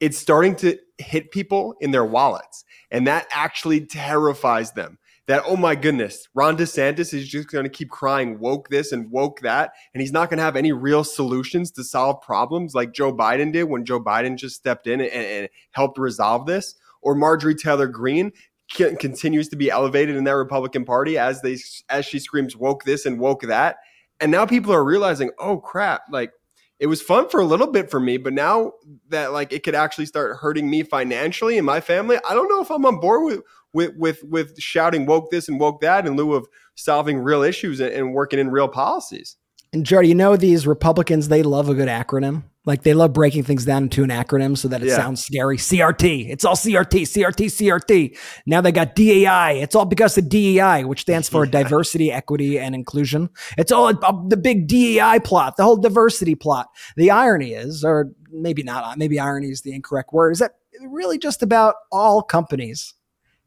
[0.00, 4.98] It's starting to hit people in their wallets, and that actually terrifies them.
[5.26, 9.10] That oh my goodness, Ron DeSantis is just going to keep crying woke this and
[9.10, 12.92] woke that, and he's not going to have any real solutions to solve problems like
[12.92, 17.14] Joe Biden did when Joe Biden just stepped in and, and helped resolve this or
[17.14, 18.32] Marjorie Taylor Greene
[18.74, 23.04] continues to be elevated in that Republican Party as they as she screams woke this
[23.04, 23.76] and woke that.
[24.20, 26.32] And now people are realizing, oh crap, like
[26.78, 28.72] it was fun for a little bit for me, but now
[29.08, 32.62] that like it could actually start hurting me financially and my family, I don't know
[32.62, 33.42] if I'm on board with
[33.72, 37.80] with with with shouting woke this and woke that in lieu of solving real issues
[37.80, 39.36] and, and working in real policies.
[39.72, 42.44] And Jordy, you know these Republicans, they love a good acronym.
[42.64, 44.96] Like they love breaking things down into an acronym so that it yeah.
[44.96, 45.56] sounds scary.
[45.56, 46.30] CRT.
[46.30, 48.18] It's all CRT, CRT, CRT.
[48.46, 49.60] Now they got DEI.
[49.60, 53.30] It's all because of DEI, which stands for diversity, equity, and inclusion.
[53.58, 53.92] It's all
[54.28, 56.68] the big DEI plot, the whole diversity plot.
[56.96, 60.52] The irony is, or maybe not, uh, maybe irony is the incorrect word, is that
[60.88, 62.94] really just about all companies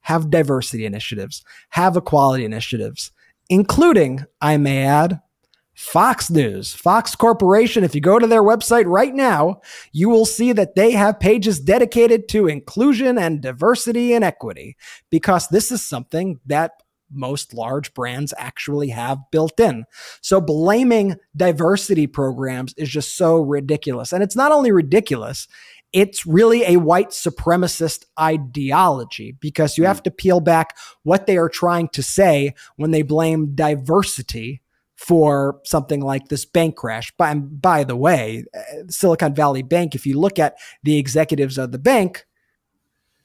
[0.02, 3.12] have diversity initiatives, have equality initiatives,
[3.50, 5.20] including, I may add,
[5.76, 7.84] Fox News, Fox Corporation.
[7.84, 9.60] If you go to their website right now,
[9.92, 14.78] you will see that they have pages dedicated to inclusion and diversity and equity
[15.10, 16.72] because this is something that
[17.12, 19.84] most large brands actually have built in.
[20.22, 24.14] So blaming diversity programs is just so ridiculous.
[24.14, 25.48] And it's not only ridiculous,
[25.92, 29.88] it's really a white supremacist ideology because you hmm.
[29.88, 34.62] have to peel back what they are trying to say when they blame diversity
[34.96, 37.12] for something like this bank crash.
[37.18, 41.72] By, by the way, uh, Silicon Valley Bank, if you look at the executives of
[41.72, 42.26] the bank,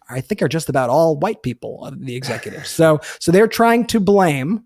[0.09, 2.69] I think are just about all white people, the executives.
[2.71, 4.65] so, so they're trying to blame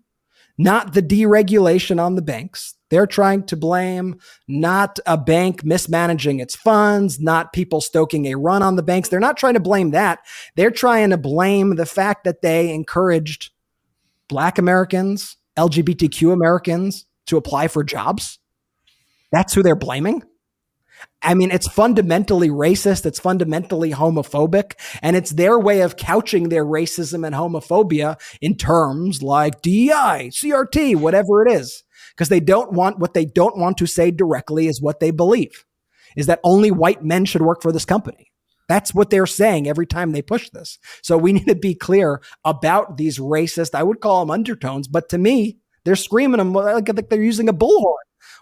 [0.57, 2.75] not the deregulation on the banks.
[2.89, 8.63] They're trying to blame not a bank mismanaging its funds, not people stoking a run
[8.63, 9.09] on the banks.
[9.09, 10.19] They're not trying to blame that.
[10.55, 13.51] They're trying to blame the fact that they encouraged
[14.29, 18.39] black Americans, LGBTQ Americans to apply for jobs?
[19.31, 20.23] That's who they're blaming?
[21.21, 23.05] I mean, it's fundamentally racist.
[23.05, 24.73] It's fundamentally homophobic.
[25.01, 30.95] And it's their way of couching their racism and homophobia in terms like DEI, CRT,
[30.95, 31.83] whatever it is.
[32.11, 35.65] Because they don't want what they don't want to say directly is what they believe
[36.15, 38.31] is that only white men should work for this company.
[38.67, 40.79] That's what they're saying every time they push this.
[41.01, 45.09] So we need to be clear about these racist, I would call them undertones, but
[45.09, 47.93] to me, they're screaming them like they're using a bullhorn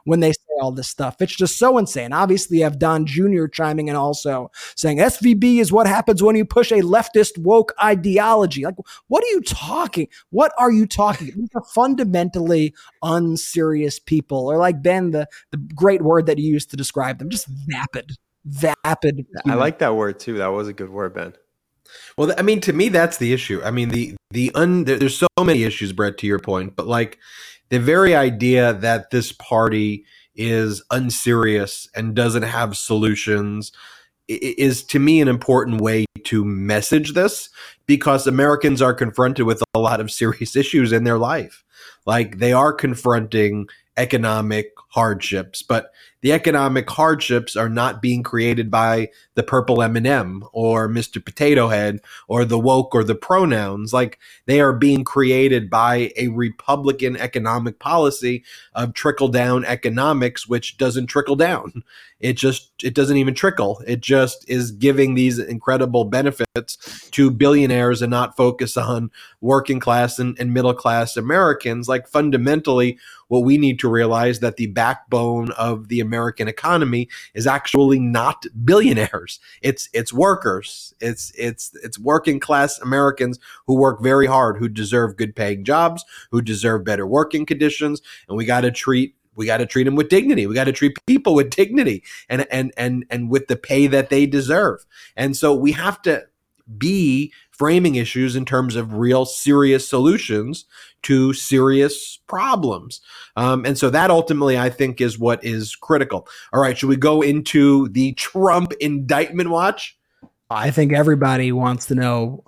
[0.05, 1.21] when they say all this stuff.
[1.21, 2.13] It's just so insane.
[2.13, 3.47] Obviously, you have Don Jr.
[3.47, 8.63] chiming in also saying SVB is what happens when you push a leftist woke ideology.
[8.63, 8.75] Like,
[9.07, 10.07] what are you talking?
[10.29, 11.31] What are you talking?
[11.35, 16.71] These are fundamentally unserious people, or like Ben, the, the great word that you used
[16.71, 18.13] to describe them, just vapid.
[18.45, 19.25] Vapid.
[19.47, 20.37] I like that word too.
[20.37, 21.33] That was a good word, Ben.
[22.17, 23.61] Well, I mean, to me, that's the issue.
[23.63, 27.19] I mean, the the un there's so many issues, Brett, to your point, but like
[27.69, 33.71] the very idea that this party is unserious and doesn't have solutions
[34.27, 37.49] is to me an important way to message this
[37.85, 41.63] because Americans are confronted with a lot of serious issues in their life.
[42.05, 43.67] Like they are confronting
[43.97, 45.91] economic hardships, but
[46.23, 51.23] the economic hardships are not being created by the purple M&M or Mr.
[51.23, 51.99] Potato Head
[52.29, 53.91] or the woke or the pronouns.
[53.91, 60.77] Like they are being created by a Republican economic policy of trickle down economics, which
[60.77, 61.83] doesn't trickle down.
[62.21, 63.83] It just, it doesn't even trickle.
[63.85, 69.11] It just is giving these incredible benefits to billionaires and not focus on
[69.41, 71.89] working class and, and middle class Americans.
[71.89, 72.97] Like fundamentally,
[73.27, 78.45] what we need to realize that the backbone of the American economy is actually not
[78.63, 79.39] billionaires.
[79.61, 80.93] It's it's workers.
[80.99, 86.03] It's it's it's working class Americans who work very hard, who deserve good paying jobs,
[86.31, 89.95] who deserve better working conditions, and we got to treat we got to treat them
[89.95, 90.47] with dignity.
[90.47, 94.09] We got to treat people with dignity and and and and with the pay that
[94.09, 94.85] they deserve.
[95.15, 96.27] And so we have to
[96.77, 100.65] be framing issues in terms of real serious solutions
[101.03, 102.99] to serious problems.
[103.35, 106.27] Um, and so that ultimately, I think, is what is critical.
[106.51, 109.97] All right, should we go into the Trump indictment watch?
[110.49, 112.43] I think everybody wants to know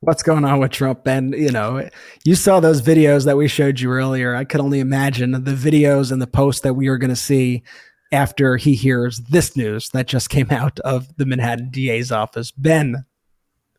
[0.00, 1.06] what's going on with Trump.
[1.06, 1.88] And, you know,
[2.24, 4.34] you saw those videos that we showed you earlier.
[4.34, 7.62] I could only imagine the videos and the posts that we are going to see
[8.10, 12.50] after he hears this news that just came out of the Manhattan DA's office.
[12.50, 13.04] Ben,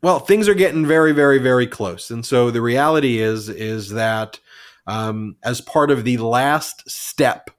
[0.04, 4.40] well, things are getting very, very, very close, and so the reality is is that
[4.86, 7.50] um, as part of the last step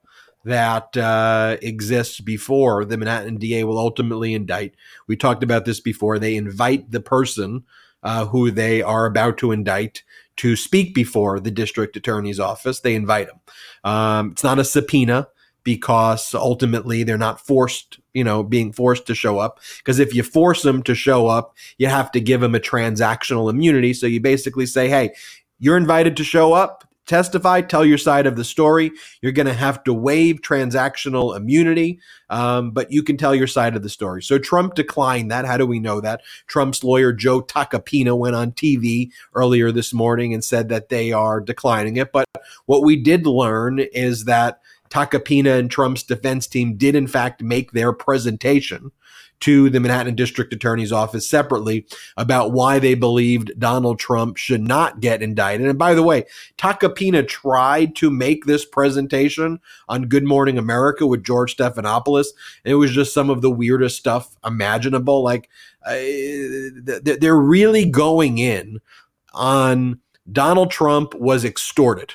[0.45, 4.75] that uh, exists before the Manhattan DA will ultimately indict.
[5.07, 6.19] We talked about this before.
[6.19, 7.63] They invite the person
[8.03, 10.03] uh, who they are about to indict
[10.37, 12.79] to speak before the district attorney's office.
[12.79, 13.39] They invite them.
[13.83, 15.29] Um, it's not a subpoena
[15.63, 19.59] because ultimately they're not forced, you know, being forced to show up.
[19.77, 23.49] Because if you force them to show up, you have to give them a transactional
[23.49, 23.93] immunity.
[23.93, 25.13] So you basically say, hey,
[25.59, 28.91] you're invited to show up, testify, tell your side of the story.
[29.21, 31.99] You're going to have to waive transactional immunity,
[32.29, 34.23] um, but you can tell your side of the story.
[34.23, 35.45] So Trump declined that.
[35.45, 36.21] How do we know that?
[36.47, 41.41] Trump's lawyer, Joe Tacopina, went on TV earlier this morning and said that they are
[41.41, 42.11] declining it.
[42.11, 42.27] But
[42.65, 47.71] what we did learn is that Tacopina and Trump's defense team did, in fact, make
[47.71, 48.91] their presentation
[49.41, 51.85] to the Manhattan District Attorney's Office separately
[52.17, 55.67] about why they believed Donald Trump should not get indicted.
[55.67, 56.25] And by the way,
[56.57, 59.59] Tacopina tried to make this presentation
[59.89, 62.27] on Good Morning America with George Stephanopoulos.
[62.63, 65.23] And it was just some of the weirdest stuff imaginable.
[65.23, 65.49] Like,
[65.85, 65.95] uh,
[66.83, 68.79] they're really going in
[69.33, 69.99] on
[70.31, 72.13] Donald Trump was extorted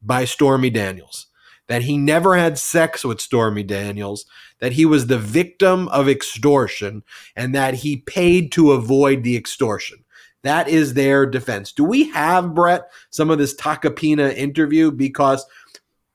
[0.00, 1.26] by Stormy Daniels
[1.70, 4.26] that he never had sex with Stormy Daniels,
[4.58, 7.04] that he was the victim of extortion,
[7.36, 10.04] and that he paid to avoid the extortion.
[10.42, 11.70] That is their defense.
[11.70, 14.90] Do we have, Brett, some of this Tacopina interview?
[14.90, 15.46] Because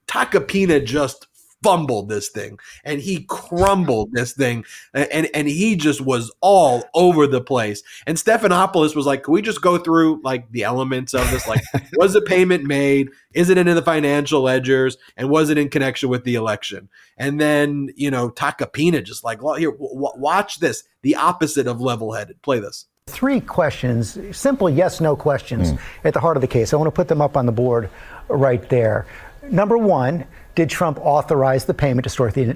[0.07, 1.25] Tacopina just
[1.65, 4.63] fumbled this thing and he crumbled this thing
[4.93, 7.81] and and he just was all over the place.
[8.05, 11.47] And stephanopoulos was like can we just go through like the elements of this?
[11.47, 11.63] Like
[11.93, 13.09] was the payment made?
[13.33, 14.97] Is it in the financial ledgers?
[15.17, 16.87] And was it in connection with the election?
[17.17, 21.81] And then you know tacopina just like well here w- watch this the opposite of
[21.81, 22.43] level-headed.
[22.43, 22.85] Play this.
[23.07, 25.79] Three questions simple yes no questions mm.
[26.03, 26.73] at the heart of the case.
[26.73, 27.89] I want to put them up on the board
[28.29, 29.07] right there.
[29.49, 30.25] Number one
[30.55, 32.55] did Trump authorize the payment to Stormy,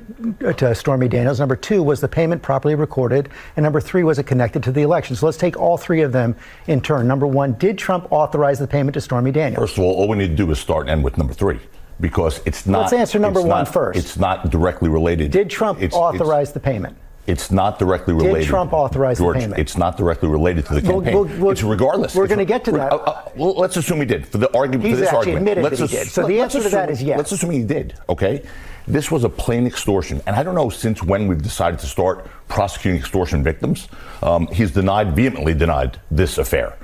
[0.56, 1.40] to Stormy Daniels?
[1.40, 3.30] Number two, was the payment properly recorded?
[3.58, 5.16] And number three, was it connected to the election?
[5.16, 6.36] So let's take all three of them
[6.68, 7.08] in turn.
[7.08, 9.62] Number one, did Trump authorize the payment to Stormy Daniels?
[9.62, 11.60] First of all, all we need to do is start and end with number three
[12.00, 12.82] because it's not.
[12.82, 14.00] Let's answer number one not, first.
[14.00, 15.32] It's not directly related.
[15.32, 16.98] Did Trump it's, authorize it's, the payment?
[17.30, 18.40] It's not directly related.
[18.40, 18.48] Did.
[18.48, 19.60] Trump authorize the George, payment?
[19.60, 21.14] It's not directly related to the campaign.
[21.14, 22.16] we'll- we'll- it's regardless.
[22.16, 22.92] we're gonna get to that.
[22.92, 24.26] uh, uh, well, let's assume he did.
[24.28, 26.08] For the argument, He's for this actually argument, admitted let's that he did.
[26.08, 27.18] So the answer to that is yes.
[27.18, 27.94] Let's assume he did.
[28.10, 28.42] Okay.
[28.88, 32.28] This was a plain extortion, and I don't know since when we've decided to start
[32.48, 33.88] prosecuting extortion victims.
[34.24, 36.76] Um, he's denied, vehemently denied, this affair,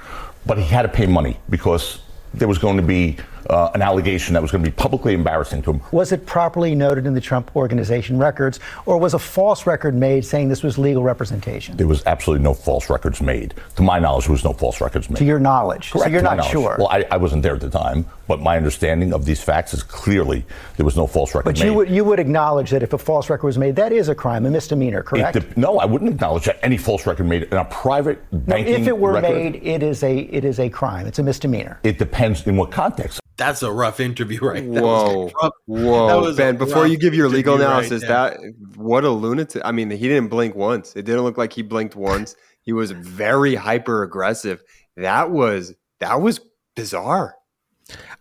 [0.46, 2.00] but he had to pay money because
[2.36, 3.18] there was going to be
[3.50, 5.82] uh, an allegation that was going to be publicly embarrassing to him.
[5.92, 10.26] Was it properly noted in the Trump organization records, or was a false record made
[10.26, 11.78] saying this was legal representation?
[11.78, 13.54] There was absolutely no false records made.
[13.76, 15.18] To my knowledge, there was no false records made.
[15.18, 15.92] To your knowledge.
[15.92, 16.52] Correct, So you're not knowledge.
[16.52, 16.76] sure.
[16.78, 19.84] Well, I, I wasn't there at the time, but my understanding of these facts is
[19.84, 20.46] clearly
[20.78, 21.66] there was no false record but made.
[21.66, 24.16] you would you would acknowledge that if a false record was made, that is a
[24.16, 25.56] crime, a misdemeanor, correct?
[25.58, 28.88] no, I wouldn't acknowledge that any false record made in a private banking No, if
[28.88, 29.32] it were record.
[29.32, 31.06] made, it is a it is a crime.
[31.06, 31.80] It's a misdemeanor.
[31.84, 33.20] It depends in what context.
[33.38, 34.64] That's a rough interview, right?
[34.74, 36.58] That Whoa, was a rough- that whoa, Ben!
[36.58, 38.40] Before you give your legal interview right analysis, that
[38.76, 39.62] what a lunatic!
[39.66, 40.96] I mean, he didn't blink once.
[40.96, 42.36] It didn't look like he blinked once.
[42.62, 44.64] He was very hyper aggressive.
[44.98, 46.40] That was that was
[46.76, 47.36] bizarre.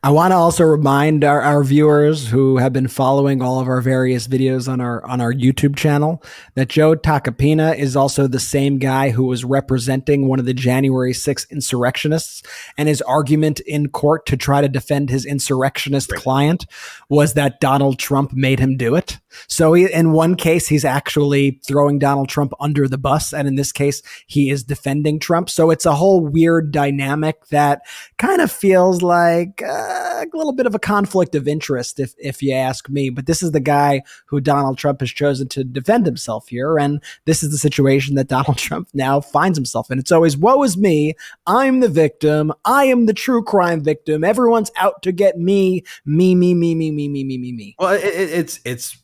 [0.04, 3.80] I want to also remind our, our viewers who have been following all of our
[3.80, 6.22] various videos on our on our YouTube channel
[6.56, 11.14] that Joe Tacopina is also the same guy who was representing one of the January
[11.14, 12.42] 6th insurrectionists
[12.76, 16.66] and his argument in court to try to defend his insurrectionist client
[17.08, 19.18] was that Donald Trump made him do it.
[19.48, 23.54] So he, in one case he's actually throwing Donald Trump under the bus and in
[23.54, 25.48] this case he is defending Trump.
[25.48, 27.80] So it's a whole weird dynamic that
[28.18, 32.42] kind of feels like uh, a little bit of a conflict of interest, if if
[32.42, 33.10] you ask me.
[33.10, 37.02] But this is the guy who Donald Trump has chosen to defend himself here, and
[37.24, 39.98] this is the situation that Donald Trump now finds himself in.
[39.98, 41.14] It's always woe is me.
[41.46, 42.52] I'm the victim.
[42.64, 44.24] I am the true crime victim.
[44.24, 45.84] Everyone's out to get me.
[46.04, 46.34] Me.
[46.34, 46.54] Me.
[46.54, 46.74] Me.
[46.74, 46.90] Me.
[46.90, 47.08] Me.
[47.08, 47.24] Me.
[47.24, 47.38] Me.
[47.38, 47.52] Me.
[47.52, 47.76] Me.
[47.78, 48.96] Well, it, it, it's it's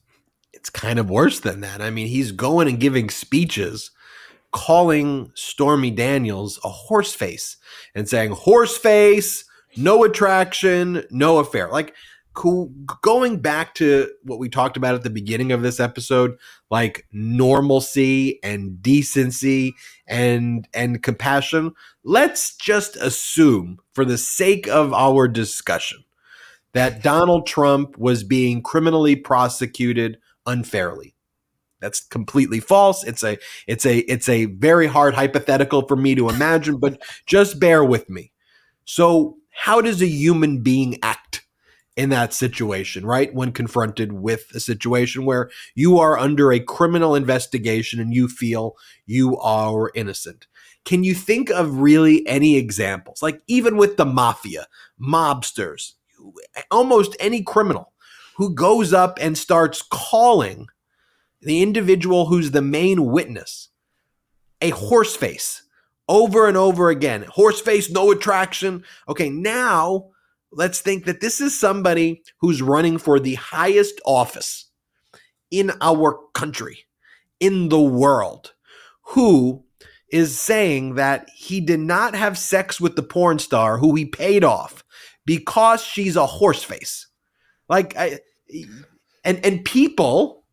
[0.52, 1.80] it's kind of worse than that.
[1.80, 3.90] I mean, he's going and giving speeches,
[4.52, 7.56] calling Stormy Daniels a horse face
[7.94, 9.44] and saying horse face,
[9.76, 11.68] no attraction, no affair.
[11.68, 11.94] Like
[12.34, 16.38] cool, going back to what we talked about at the beginning of this episode,
[16.70, 19.74] like normalcy and decency
[20.06, 21.72] and and compassion.
[22.04, 26.04] Let's just assume, for the sake of our discussion,
[26.72, 31.14] that Donald Trump was being criminally prosecuted unfairly.
[31.80, 33.04] That's completely false.
[33.04, 37.58] It's a it's a it's a very hard hypothetical for me to imagine, but just
[37.58, 38.32] bear with me.
[38.84, 41.44] So, how does a human being act
[41.94, 43.34] in that situation, right?
[43.34, 48.74] When confronted with a situation where you are under a criminal investigation and you feel
[49.04, 50.46] you are innocent.
[50.86, 53.22] Can you think of really any examples?
[53.22, 54.66] Like even with the mafia,
[54.98, 55.92] mobsters,
[56.70, 57.92] almost any criminal
[58.36, 60.68] who goes up and starts calling
[61.42, 63.68] the individual who's the main witness
[64.62, 65.64] a horse face
[66.10, 67.22] over and over again.
[67.22, 68.84] Horse face, no attraction.
[69.08, 70.10] Okay, now
[70.50, 74.66] let's think that this is somebody who's running for the highest office
[75.50, 76.80] in our country,
[77.38, 78.52] in the world,
[79.02, 79.64] who
[80.10, 84.42] is saying that he did not have sex with the porn star who he paid
[84.42, 84.84] off
[85.24, 87.06] because she's a horse face.
[87.68, 88.18] Like I,
[89.24, 90.44] and and people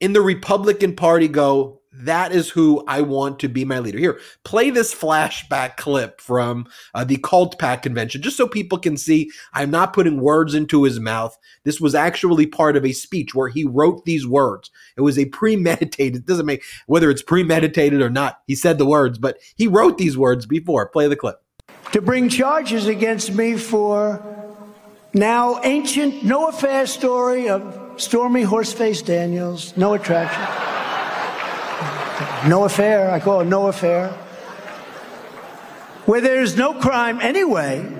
[0.00, 3.98] in the Republican Party go, that is who I want to be my leader.
[3.98, 8.96] Here, play this flashback clip from uh, the Cult Pack convention, just so people can
[8.96, 11.36] see I'm not putting words into his mouth.
[11.64, 14.70] This was actually part of a speech where he wrote these words.
[14.96, 18.40] It was a premeditated, it doesn't make whether it's premeditated or not.
[18.46, 20.88] He said the words, but he wrote these words before.
[20.88, 21.42] Play the clip.
[21.92, 24.22] to bring charges against me for
[25.14, 30.75] now ancient no affair story of Stormy Horseface Daniels, no attraction.
[32.48, 34.08] No affair, I call it no affair.
[36.04, 37.95] Where there's no crime anyway.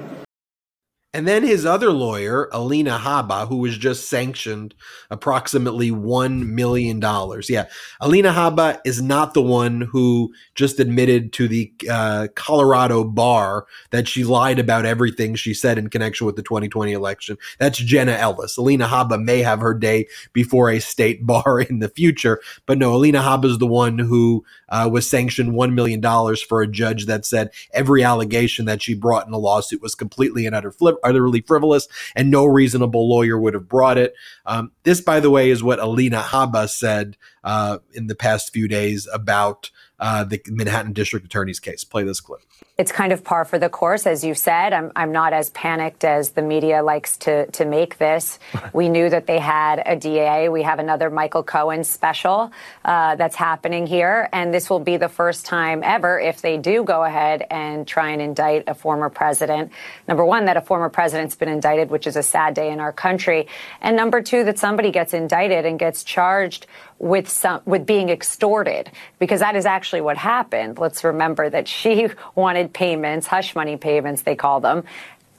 [1.17, 4.75] And then his other lawyer, Alina Habba, who was just sanctioned
[5.11, 7.01] approximately $1 million.
[7.49, 7.69] Yeah,
[8.03, 14.07] Alina Habba is not the one who just admitted to the uh, Colorado bar that
[14.09, 17.39] she lied about everything she said in connection with the 2020 election.
[17.59, 18.59] That's Jenna Ellis.
[18.59, 22.95] Alina Habba may have her day before a state bar in the future, but no,
[22.95, 26.03] Alina Habba is the one who uh, was sanctioned $1 million
[26.47, 30.45] for a judge that said every allegation that she brought in a lawsuit was completely
[30.45, 34.15] and utter flip, utterly frivolous and no reasonable lawyer would have brought it.
[34.45, 38.69] Um, this, by the way, is what Alina Habba said uh, in the past few
[38.69, 41.85] days about uh, the Manhattan District Attorney's case.
[41.85, 42.41] Play this clip.
[42.79, 44.75] It's kind of par for the course, as you said.
[44.75, 48.39] I'm, I'm not as panicked as the media likes to, to make this.
[48.73, 50.51] We knew that they had a DA.
[50.51, 52.53] We have another Michael Cohen special
[52.85, 54.29] uh, that's happening here.
[54.33, 58.11] And this will be the first time ever, if they do go ahead and try
[58.11, 59.73] and indict a former president.
[60.09, 62.93] Number one, that a former president's been indicted, which is a sad day in our
[62.93, 63.47] country.
[63.81, 66.67] And number two, that somebody gets indicted and gets charged
[66.99, 70.79] with some with being extorted because that is actually what happened.
[70.79, 74.85] Let's remember that she wanted payments, hush money payments they call them.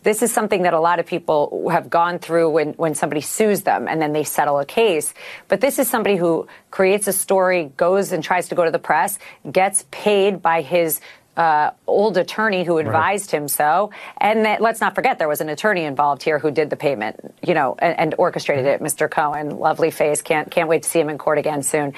[0.04, 3.64] This is something that a lot of people have gone through when, when somebody sues
[3.64, 5.14] them and then they settle a case.
[5.50, 8.80] But this is somebody who creates a story, goes and tries to go to the
[8.80, 9.20] press,
[9.52, 11.02] gets paid by his
[11.38, 13.92] uh, old attorney who advised him so.
[14.18, 17.20] And that, let's not forget there was an attorney involved here who did the payment,
[17.44, 18.82] you know, and, and orchestrated it.
[18.82, 19.10] Mr.
[19.10, 20.22] Cohen, lovely face.
[20.22, 21.94] Can't can't wait to see him in court again soon.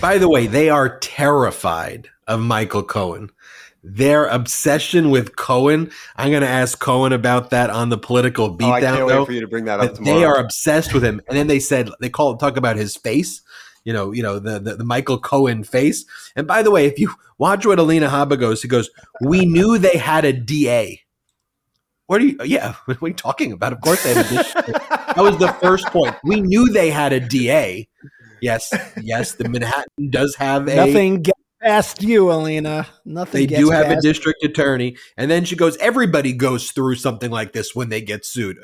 [0.00, 3.30] By the way, they are terrified of Michael Cohen.
[3.84, 5.90] Their obsession with Cohen.
[6.16, 8.68] I'm going to ask Cohen about that on the political beatdown.
[8.68, 10.18] Oh, I can't though, wait for you to bring that up tomorrow.
[10.18, 11.20] They are obsessed with him.
[11.28, 13.42] And then they said they call talk about his face.
[13.84, 16.04] You know, you know the, the the Michael Cohen face.
[16.36, 19.78] And by the way, if you watch what Alina Habba goes, he goes, "We knew
[19.78, 21.00] they had a DA."
[22.06, 22.36] What are you?
[22.40, 23.72] Uh, yeah, what are you talking about?
[23.72, 24.42] Of course they had a DA.
[25.14, 26.14] that was the first point.
[26.24, 27.88] We knew they had a DA.
[28.40, 31.22] Yes, yes, the Manhattan does have a Nothing
[31.62, 32.86] past you, Alina.
[33.04, 33.46] Nothing.
[33.46, 35.76] they do have a district attorney, and then she goes.
[35.78, 38.58] Everybody goes through something like this when they get sued.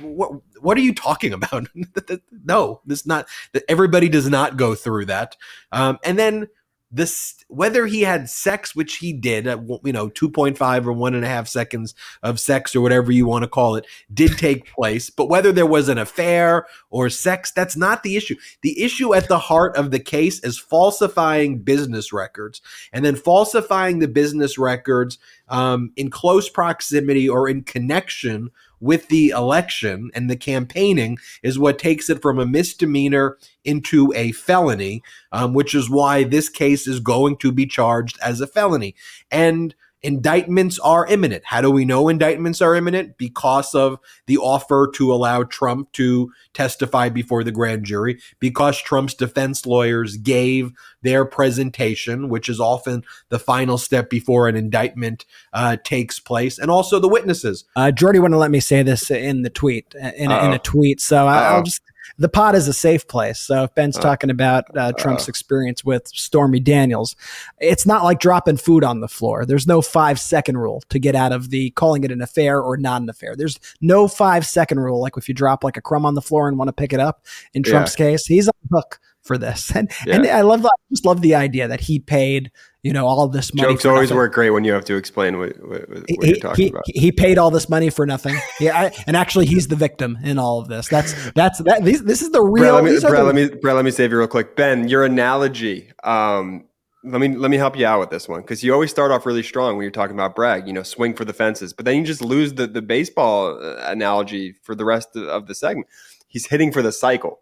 [0.00, 1.68] What What are you talking about?
[2.44, 3.28] no, this not.
[3.52, 5.36] that Everybody does not go through that.
[5.72, 6.48] Um, and then
[6.92, 11.14] this, whether he had sex, which he did, you know, two point five or one
[11.14, 14.66] and a half seconds of sex or whatever you want to call it, did take
[14.74, 15.08] place.
[15.08, 18.36] But whether there was an affair or sex, that's not the issue.
[18.60, 22.60] The issue at the heart of the case is falsifying business records
[22.92, 25.18] and then falsifying the business records
[25.48, 28.50] um, in close proximity or in connection
[28.82, 34.32] with the election and the campaigning is what takes it from a misdemeanor into a
[34.32, 38.94] felony, um, which is why this case is going to be charged as a felony.
[39.30, 41.44] And indictments are imminent.
[41.46, 43.16] How do we know indictments are imminent?
[43.18, 49.14] Because of the offer to allow Trump to testify before the grand jury, because Trump's
[49.14, 50.72] defense lawyers gave
[51.02, 56.70] their presentation, which is often the final step before an indictment uh, takes place, and
[56.70, 57.64] also the witnesses.
[57.76, 61.00] Uh, Jordy wouldn't let me say this in the tweet, in, in a tweet.
[61.00, 61.80] So I- I'll just,
[62.18, 63.40] the pod is a safe place.
[63.40, 67.16] So if Ben's Uh, talking about uh, Trump's experience with Stormy Daniels,
[67.60, 69.44] it's not like dropping food on the floor.
[69.46, 72.76] There's no five second rule to get out of the calling it an affair or
[72.76, 73.34] not an affair.
[73.36, 75.00] There's no five second rule.
[75.00, 77.00] Like if you drop like a crumb on the floor and want to pick it
[77.00, 77.24] up,
[77.54, 77.70] in Yeah.
[77.70, 79.72] Trump's case, he's on the hook for this.
[79.82, 82.50] And and I love, I just love the idea that he paid,
[82.82, 83.68] you know, all this money.
[83.68, 84.16] Jokes always nothing.
[84.16, 86.82] work great when you have to explain what, what, what he, you're talking he, about.
[86.86, 88.36] he paid all this money for nothing.
[88.60, 90.88] Yeah, I, and actually, he's the victim in all of this.
[90.88, 91.84] That's that's that.
[91.84, 92.64] This, this is the real.
[92.64, 94.56] Brett, let me, these Brett, the- let me, Brett, let me save you real quick.
[94.56, 95.90] Ben, your analogy.
[96.04, 96.64] Um,
[97.04, 99.26] let me let me help you out with this one because you always start off
[99.26, 100.66] really strong when you're talking about Bragg.
[100.66, 103.76] You know, swing for the fences, but then you just lose the the baseball uh,
[103.86, 105.88] analogy for the rest of the segment.
[106.28, 107.40] He's hitting for the cycle,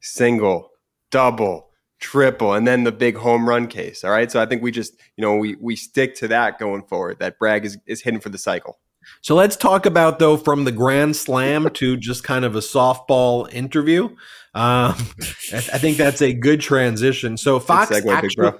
[0.00, 0.71] single,
[1.12, 1.68] double,
[2.00, 4.02] triple, and then the big home run case.
[4.02, 6.82] All right, so I think we just you know we we stick to that going
[6.82, 7.20] forward.
[7.20, 8.80] That Bragg is is hitting for the cycle.
[9.20, 13.52] So let's talk about though from the Grand Slam to just kind of a softball
[13.52, 14.06] interview.
[14.54, 14.96] Um,
[15.52, 17.36] I I think that's a good transition.
[17.36, 18.58] So Fox segue, actually,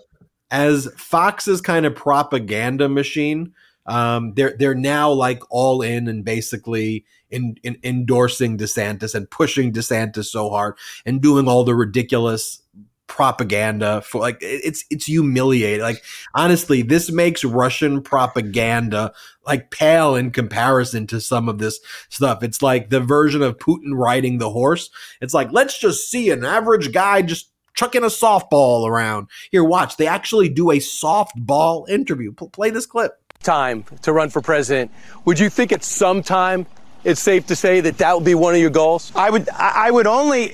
[0.50, 3.52] as Fox's kind of propaganda machine,
[3.86, 9.72] um, they're they're now like all in and basically in, in endorsing DeSantis and pushing
[9.72, 12.62] DeSantis so hard and doing all the ridiculous
[13.08, 15.82] propaganda for like it's it's humiliating.
[15.82, 16.02] Like
[16.34, 19.12] honestly this makes russian propaganda
[19.44, 21.78] like pale in comparison to some of this
[22.08, 22.42] stuff.
[22.42, 24.88] It's like the version of putin riding the horse.
[25.20, 29.28] It's like let's just see an average guy just chucking a softball around.
[29.50, 32.32] Here watch they actually do a softball interview.
[32.32, 33.12] P- play this clip
[33.42, 34.90] time to run for president,
[35.24, 36.66] would you think at some time
[37.04, 39.12] it's safe to say that that would be one of your goals?
[39.14, 40.52] I would I would only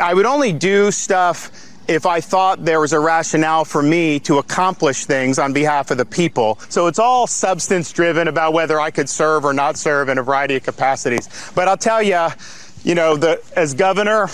[0.00, 1.50] I would only do stuff
[1.88, 5.96] if I thought there was a rationale for me to accomplish things on behalf of
[5.96, 6.58] the people.
[6.68, 10.22] So it's all substance driven about whether I could serve or not serve in a
[10.22, 11.30] variety of capacities.
[11.54, 12.28] But I'll tell you,
[12.84, 14.28] you know, the as governor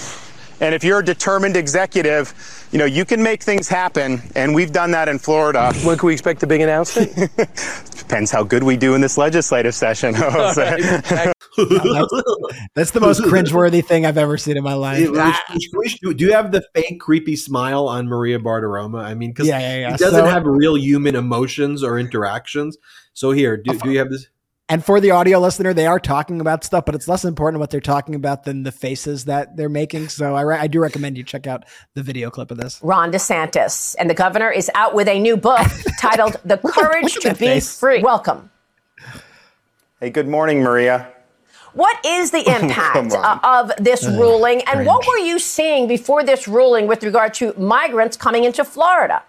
[0.60, 4.72] and if you're a determined executive, you know, you can make things happen and we've
[4.72, 5.72] done that in Florida.
[5.84, 7.14] When can we expect the big announcement?
[7.96, 10.12] Depends how good we do in this legislative session.
[10.14, 10.56] that's,
[12.74, 14.98] that's the most cringeworthy thing I've ever seen in my life.
[14.98, 19.00] do you have the fake creepy smile on Maria Bartiromo?
[19.00, 19.90] I mean, because Yeah, yeah, yeah.
[19.92, 22.76] he doesn't So- have real human emotions or interactions.
[23.12, 24.26] So here, do, do you have this?
[24.66, 27.68] And for the audio listener, they are talking about stuff, but it's less important what
[27.68, 30.08] they're talking about than the faces that they're making.
[30.08, 32.80] So I, re- I do recommend you check out the video clip of this.
[32.82, 33.94] Ron DeSantis.
[33.98, 35.66] And the governor is out with a new book
[36.00, 37.78] titled The Courage to Be face.
[37.78, 38.00] Free.
[38.00, 38.50] Welcome.
[40.00, 41.12] hey, good morning, Maria.
[41.74, 44.62] What is the impact uh, of this ruling?
[44.62, 49.22] And what were you seeing before this ruling with regard to migrants coming into Florida?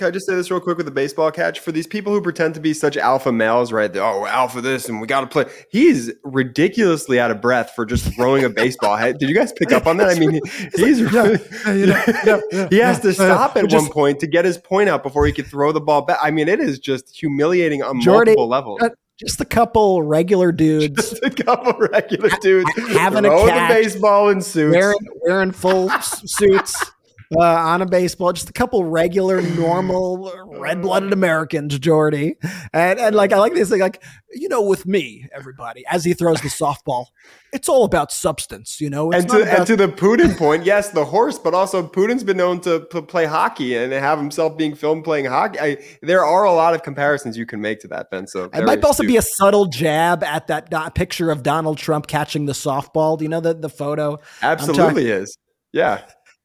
[0.00, 1.60] Can I just say this real quick with the baseball catch?
[1.60, 3.94] For these people who pretend to be such alpha males, right?
[3.98, 5.44] Oh, alpha this and we got to play.
[5.70, 8.96] He's ridiculously out of breath for just throwing a baseball.
[8.96, 10.08] Did you guys pick up on that?
[10.08, 10.40] I mean, he-
[10.74, 11.00] he's
[12.70, 15.32] he has to stop at Just- one point to get his point out before he
[15.32, 16.18] could throw the ball back.
[16.22, 18.80] I mean, it is just humiliating on Jordy, multiple levels.
[19.18, 24.40] just a couple regular dudes Just a couple regular dudes having a catch, baseball in
[24.40, 24.74] suits.
[24.74, 26.90] wearing, wearing full suits
[27.36, 28.32] uh, on a baseball.
[28.32, 32.36] Just a couple regular, normal, red-blooded Americans, Jordy.
[32.72, 34.02] And and like I like this thing, like
[34.32, 37.06] you know, with me, everybody, as he throws the softball,
[37.52, 38.80] it's all about substance.
[38.80, 41.54] You know, it's and to, about and to the Putin point, yes, the horse, but
[41.54, 45.58] also Putin's been known to, to play hockey and have himself being filmed playing hockey.
[45.60, 48.26] I, there are a lot of comparisons you can make to that, Ben.
[48.26, 52.06] So It might also be a subtle jab at that do- picture of Donald Trump
[52.06, 53.18] catching the softball.
[53.18, 54.18] Do you know the, the photo?
[54.42, 55.36] Absolutely is.
[55.72, 56.02] Yeah.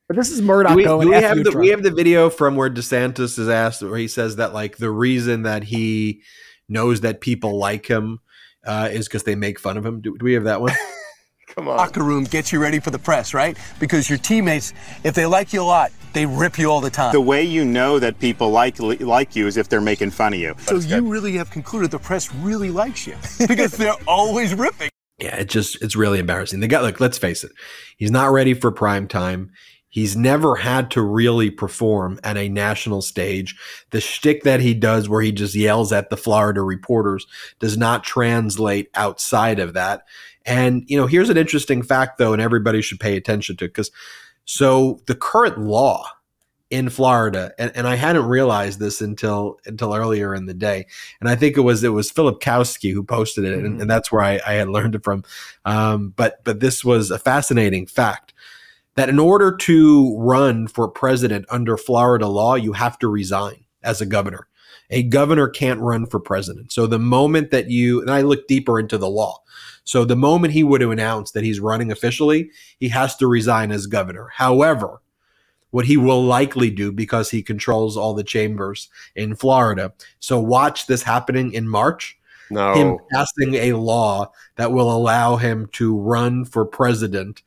[0.07, 1.07] But this is Murdoch Do we, going.
[1.07, 3.97] do we have the Trump." we have the video from where DeSantis is asked, where
[3.97, 6.21] he says that like the reason that he
[6.69, 8.19] knows that people like him
[8.65, 10.01] uh, is because they make fun of him.
[10.01, 10.73] Do, do we have that one?
[11.55, 11.77] Come on.
[11.77, 13.57] Locker room gets you ready for the press, right?
[13.79, 14.73] Because your teammates,
[15.03, 17.13] if they like you a lot, they rip you all the time.
[17.13, 20.39] The way you know that people like like you is if they're making fun of
[20.39, 20.55] you.
[20.59, 23.15] so you really have concluded the press really likes you
[23.47, 24.89] because they're always ripping.
[25.19, 26.59] Yeah, it just it's really embarrassing.
[26.59, 27.51] The guy, look, let's face it,
[27.97, 29.51] he's not ready for prime time.
[29.95, 33.55] He's never had to really perform at a national stage.
[33.91, 37.25] The shtick that he does, where he just yells at the Florida reporters,
[37.59, 40.03] does not translate outside of that.
[40.45, 43.89] And you know, here's an interesting fact, though, and everybody should pay attention to because
[44.43, 46.05] so the current law
[46.69, 50.87] in Florida, and, and I hadn't realized this until until earlier in the day,
[51.21, 54.11] and I think it was it was Philip Kowski who posted it, and, and that's
[54.11, 55.23] where I, I had learned it from.
[55.63, 58.33] Um, but but this was a fascinating fact
[58.95, 64.01] that in order to run for president under Florida law, you have to resign as
[64.01, 64.47] a governor.
[64.89, 66.71] A governor can't run for president.
[66.71, 69.41] So the moment that you and I look deeper into the law.
[69.83, 72.49] So the moment he would have announced that he's running officially,
[72.79, 74.29] he has to resign as governor.
[74.33, 75.01] However,
[75.71, 79.93] what he will likely do because he controls all the chambers in Florida.
[80.19, 82.17] So watch this happening in March.
[82.49, 82.73] No.
[82.73, 87.41] Him passing a law that will allow him to run for president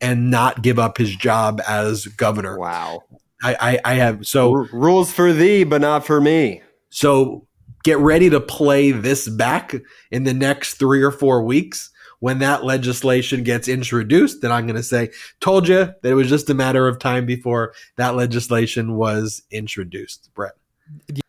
[0.00, 2.58] and not give up his job as governor.
[2.58, 3.02] Wow.
[3.42, 6.62] I, I, I have so R- rules for thee, but not for me.
[6.90, 7.46] so
[7.82, 9.74] get ready to play this back
[10.10, 14.42] in the next three or four weeks when that legislation gets introduced.
[14.42, 15.10] Then I'm going to say,
[15.40, 20.28] told you that it was just a matter of time before that legislation was introduced.
[20.34, 20.52] Brett.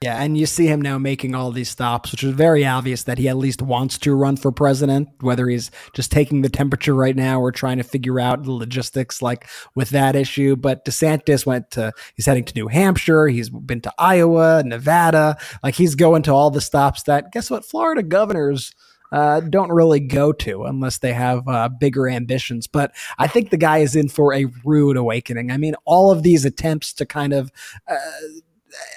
[0.01, 3.17] Yeah, and you see him now making all these stops, which is very obvious that
[3.17, 7.15] he at least wants to run for president, whether he's just taking the temperature right
[7.15, 10.55] now or trying to figure out the logistics like with that issue.
[10.55, 15.75] But DeSantis went to he's heading to New Hampshire, he's been to Iowa, Nevada, like
[15.75, 18.73] he's going to all the stops that guess what Florida governors
[19.11, 22.67] uh, don't really go to unless they have uh, bigger ambitions.
[22.67, 25.51] But I think the guy is in for a rude awakening.
[25.51, 27.51] I mean, all of these attempts to kind of
[27.87, 27.97] uh,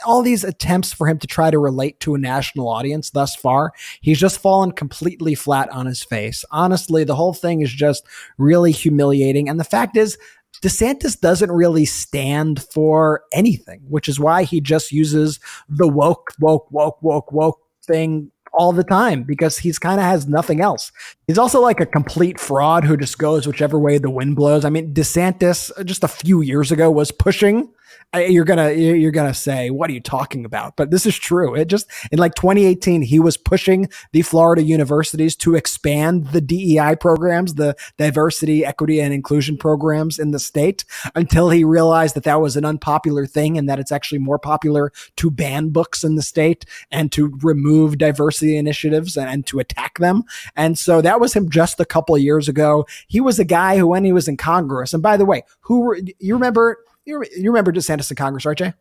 [0.06, 3.72] all these attempts for him to try to relate to a national audience thus far,
[4.00, 6.44] he's just fallen completely flat on his face.
[6.50, 8.06] Honestly, the whole thing is just
[8.38, 9.48] really humiliating.
[9.48, 10.18] And the fact is,
[10.62, 16.70] DeSantis doesn't really stand for anything, which is why he just uses the woke, woke,
[16.70, 20.92] woke, woke, woke thing all the time because he's kind of has nothing else.
[21.26, 24.64] He's also like a complete fraud who just goes whichever way the wind blows.
[24.64, 27.68] I mean, DeSantis just a few years ago was pushing
[28.14, 30.76] you're gonna you're gonna say what are you talking about?
[30.76, 31.54] But this is true.
[31.54, 36.96] It just in like 2018 he was pushing the florida universities to expand the dei
[36.98, 40.84] programs the diversity equity and inclusion programs in the state
[41.14, 44.92] until he realized that that was an unpopular thing and that it's actually more popular
[45.16, 49.98] to ban books in the state and to remove diversity initiatives and, and to attack
[49.98, 50.24] them.
[50.56, 52.86] And so that was him just a couple of years ago.
[53.06, 55.94] He was a guy who when he was in congress and by the way who
[56.18, 58.74] you remember you, you remember DeSantis in Congress, right, Jay?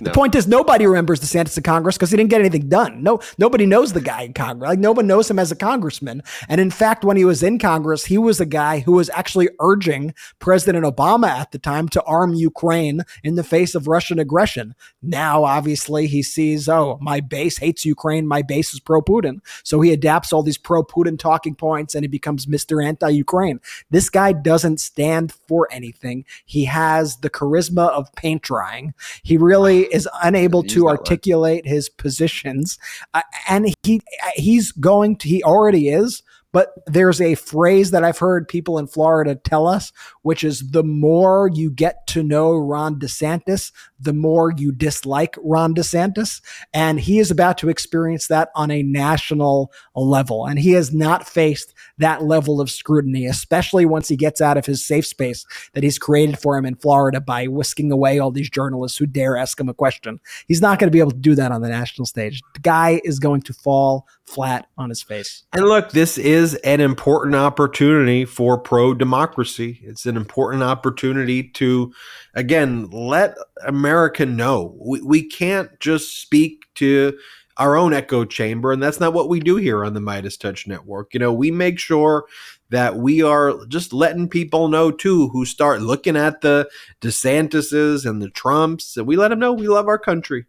[0.01, 3.01] The point is, nobody remembers DeSantis in Congress because he didn't get anything done.
[3.01, 4.67] No, nobody knows the guy in Congress.
[4.69, 6.21] Like no one knows him as a congressman.
[6.49, 9.49] And in fact, when he was in Congress, he was a guy who was actually
[9.61, 14.75] urging President Obama at the time to arm Ukraine in the face of Russian aggression.
[15.01, 18.27] Now, obviously, he sees, oh, my base hates Ukraine.
[18.27, 19.39] My base is pro-Putin.
[19.63, 22.83] So he adapts all these pro-Putin talking points and he becomes Mr.
[22.85, 23.61] Anti-Ukraine.
[23.89, 26.25] This guy doesn't stand for anything.
[26.45, 28.93] He has the charisma of paint drying.
[29.23, 32.77] He really is unable to articulate his positions,
[33.13, 34.01] uh, and he
[34.35, 36.23] he's going to he already is.
[36.51, 39.91] But there's a phrase that I've heard people in Florida tell us,
[40.23, 45.75] which is the more you get to know Ron DeSantis, the more you dislike Ron
[45.75, 46.41] DeSantis.
[46.73, 50.45] And he is about to experience that on a national level.
[50.45, 54.65] And he has not faced that level of scrutiny, especially once he gets out of
[54.65, 58.49] his safe space that he's created for him in Florida by whisking away all these
[58.49, 60.19] journalists who dare ask him a question.
[60.47, 62.41] He's not going to be able to do that on the national stage.
[62.53, 65.43] The guy is going to fall flat on his face.
[65.53, 69.79] And look, this is an important opportunity for pro democracy.
[69.83, 71.93] It's an important opportunity to,
[72.33, 73.35] again, let
[73.65, 77.17] America know we, we can't just speak to
[77.57, 78.71] our own echo chamber.
[78.71, 81.13] And that's not what we do here on the MeidasTouch Network.
[81.13, 82.25] You know, we make sure
[82.69, 86.69] that we are just letting people know too who start looking at the
[87.01, 90.45] DeSantises and the Trumps, and we let them know we love our country.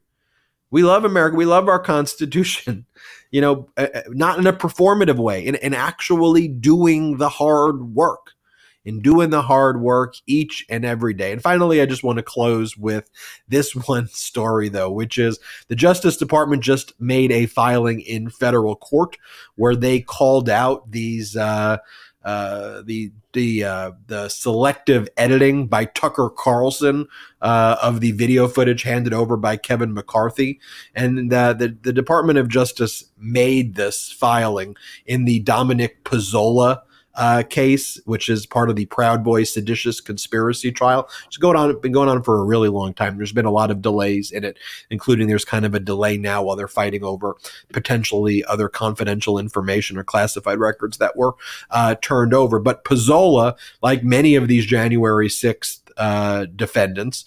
[0.70, 1.36] We love America.
[1.36, 2.86] We love our Constitution.
[3.30, 7.94] You know, uh, uh, not in a performative way, in, in actually doing the hard
[7.94, 8.32] work
[8.84, 11.32] in doing the hard work each and every day.
[11.32, 13.10] And finally, I just want to close with
[13.48, 15.38] this one story, though, which is
[15.68, 19.16] the Justice Department just made a filing in federal court
[19.56, 21.36] where they called out these.
[21.36, 21.78] Uh,
[22.24, 27.06] uh, the the uh, the selective editing by Tucker Carlson
[27.40, 30.60] uh, of the video footage handed over by Kevin McCarthy,
[30.94, 34.76] and the the Department of Justice made this filing
[35.06, 36.82] in the Dominic Pezzola
[37.14, 41.08] uh, case, which is part of the Proud Boys seditious conspiracy trial.
[41.26, 43.16] It's going on, been going on for a really long time.
[43.16, 44.58] There's been a lot of delays in it,
[44.90, 47.36] including there's kind of a delay now while they're fighting over
[47.72, 51.34] potentially other confidential information or classified records that were
[51.70, 52.58] uh, turned over.
[52.58, 57.24] But Pezzola, like many of these January 6th uh, defendants,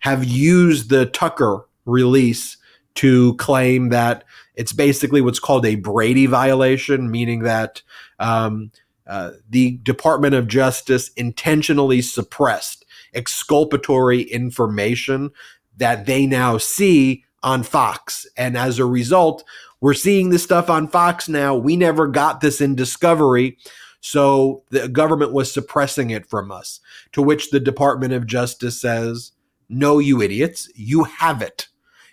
[0.00, 2.56] have used the Tucker release
[2.96, 4.24] to claim that
[4.54, 7.82] it's basically what's called a Brady violation, meaning that
[8.20, 8.70] um,
[9.06, 15.30] uh, the Department of Justice intentionally suppressed exculpatory information
[15.76, 18.26] that they now see on Fox.
[18.36, 19.44] And as a result,
[19.80, 21.54] we're seeing this stuff on Fox now.
[21.54, 23.58] We never got this in Discovery.
[24.00, 26.80] So the government was suppressing it from us.
[27.12, 29.32] To which the Department of Justice says,
[29.68, 31.68] No, you idiots, you have it.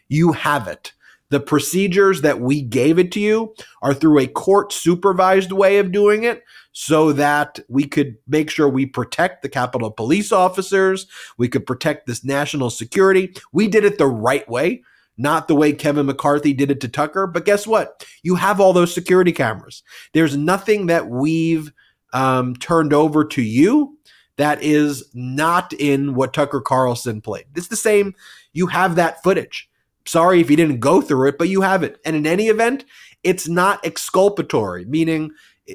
[0.07, 0.93] You have it.
[1.31, 5.91] The procedures that we gave it to you are through a court supervised way of
[5.91, 6.43] doing it
[6.73, 11.07] so that we could make sure we protect the Capitol police officers.
[11.37, 13.33] We could protect this national security.
[13.53, 14.83] We did it the right way,
[15.17, 17.27] not the way Kevin McCarthy did it to Tucker.
[17.27, 18.05] But guess what?
[18.23, 19.83] You have all those security cameras.
[20.13, 21.71] There's nothing that we've
[22.13, 23.97] um, turned over to you
[24.35, 27.45] that is not in what Tucker Carlson played.
[27.55, 28.15] It's the same.
[28.51, 29.69] You have that footage.
[30.05, 31.99] Sorry if you didn't go through it, but you have it.
[32.05, 32.85] And in any event,
[33.23, 35.31] it's not exculpatory, meaning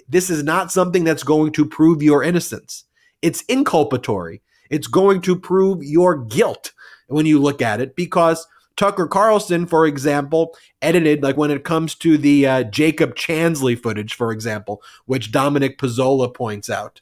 [0.08, 2.84] this is not something that's going to prove your innocence.
[3.22, 4.40] It's inculpatory.
[4.70, 6.72] It's going to prove your guilt
[7.08, 8.46] when you look at it because
[8.76, 14.14] Tucker Carlson, for example, edited, like when it comes to the uh, Jacob Chansley footage,
[14.14, 17.00] for example, which Dominic Pezzola points out.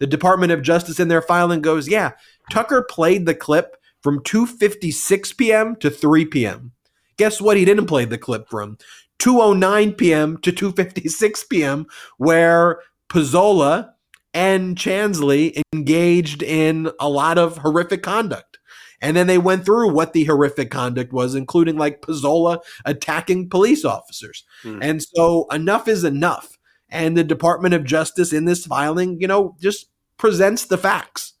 [0.00, 2.12] The Department of Justice in their filing goes, yeah,
[2.50, 5.74] Tucker played the clip from 2.56 p.m.
[5.76, 6.72] to 3 p.m.
[7.16, 7.56] Guess what?
[7.56, 8.76] He didn't play the clip from
[9.18, 10.36] 2:09 p.m.
[10.38, 11.86] to 2:56 p.m.,
[12.18, 13.92] where Pezzola
[14.34, 18.58] and Chansley engaged in a lot of horrific conduct.
[19.00, 23.84] And then they went through what the horrific conduct was, including like Pezzola attacking police
[23.84, 24.44] officers.
[24.64, 24.78] Mm.
[24.82, 26.58] And so enough is enough.
[26.90, 29.86] And the Department of Justice in this filing, you know, just
[30.18, 31.33] presents the facts.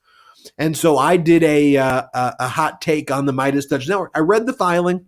[0.58, 4.12] And so I did a, uh, a hot take on the MeidasTouch Network.
[4.14, 5.06] I read the filing.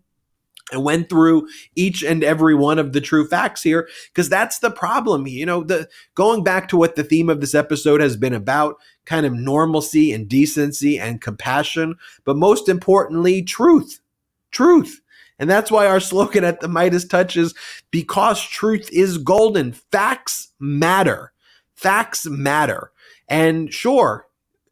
[0.72, 1.46] I went through
[1.76, 5.26] each and every one of the true facts here because that's the problem.
[5.26, 8.76] You know, the going back to what the theme of this episode has been about,
[9.04, 11.94] kind of normalcy and decency and compassion,
[12.24, 14.00] but most importantly, truth.
[14.50, 15.02] Truth.
[15.38, 17.54] And that's why our slogan at the MeidasTouch is
[17.90, 19.72] because truth is golden.
[19.72, 21.32] Facts matter.
[21.74, 22.90] Facts matter.
[23.28, 24.25] And sure,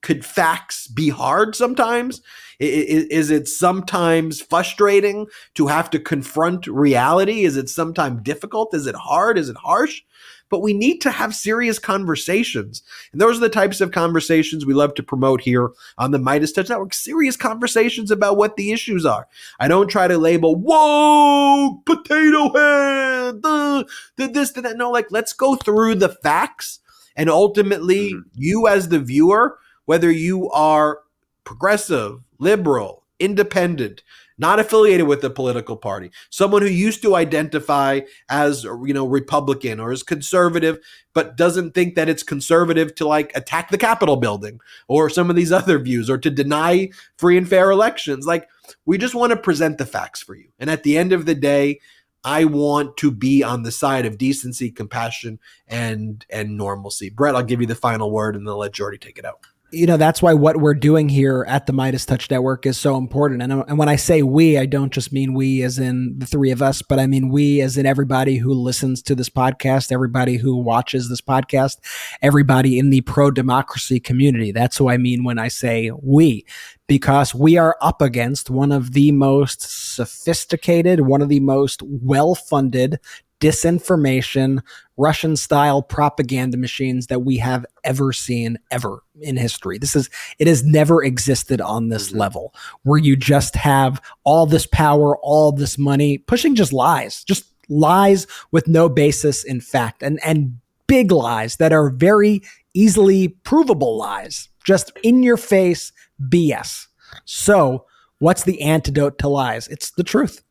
[0.04, 2.20] could facts be hard sometimes?
[2.60, 7.44] Is it sometimes frustrating to have to confront reality?
[7.44, 8.74] Is it sometimes difficult?
[8.74, 9.38] Is it hard?
[9.38, 10.02] Is it harsh?
[10.50, 12.82] But we need to have serious conversations.
[13.12, 16.68] And those are the types of conversations we love to promote here on the MeidasTouch
[16.68, 16.92] Network.
[16.92, 19.26] Serious conversations about what the issues are.
[19.58, 23.86] I don't try to label, whoa, potato head, the,
[24.16, 24.76] the this, the that.
[24.76, 26.80] No, like, let's go through the facts.
[27.16, 28.28] And ultimately, mm-hmm.
[28.34, 31.00] you as the viewer, whether you are
[31.44, 34.02] progressive, liberal, independent,
[34.36, 39.78] not affiliated with a political party, someone who used to identify as you know Republican
[39.78, 40.78] or as conservative,
[41.12, 45.36] but doesn't think that it's conservative to like attack the Capitol building or some of
[45.36, 48.26] these other views or to deny free and fair elections.
[48.26, 48.48] Like
[48.84, 50.48] we just want to present the facts for you.
[50.58, 51.80] And at the end of the day,
[52.24, 55.38] I want to be on the side of decency, compassion,
[55.68, 57.10] and and normalcy.
[57.10, 59.40] Brett, I'll give you the final word and then let Jordy take it out
[59.74, 63.42] you know that's why what we're doing here at the MeidasTouch Network is so important.
[63.42, 66.50] And, and when I say we, I don't just mean we as in the three
[66.50, 70.36] of us, but I mean we as in everybody who listens to this podcast, everybody
[70.36, 71.78] who watches this podcast,
[72.22, 74.52] everybody in the pro democracy community.
[74.52, 76.46] That's who I mean when I say we,
[76.86, 79.62] because we are up against one of the most
[79.94, 82.98] sophisticated, one of the most well funded
[83.40, 84.60] disinformation,
[84.96, 89.78] Russian style propaganda machines that we have ever seen ever in history.
[89.78, 90.08] This is,
[90.38, 92.18] it has never existed on this mm-hmm.
[92.18, 97.44] level where you just have all this power, all this money pushing just lies, just
[97.68, 102.42] lies with no basis in fact and, and big lies that are very
[102.74, 105.92] easily provable lies, just in your face
[106.28, 106.86] BS.
[107.24, 107.86] So,
[108.18, 109.68] what's the antidote to lies?
[109.68, 110.42] It's the truth.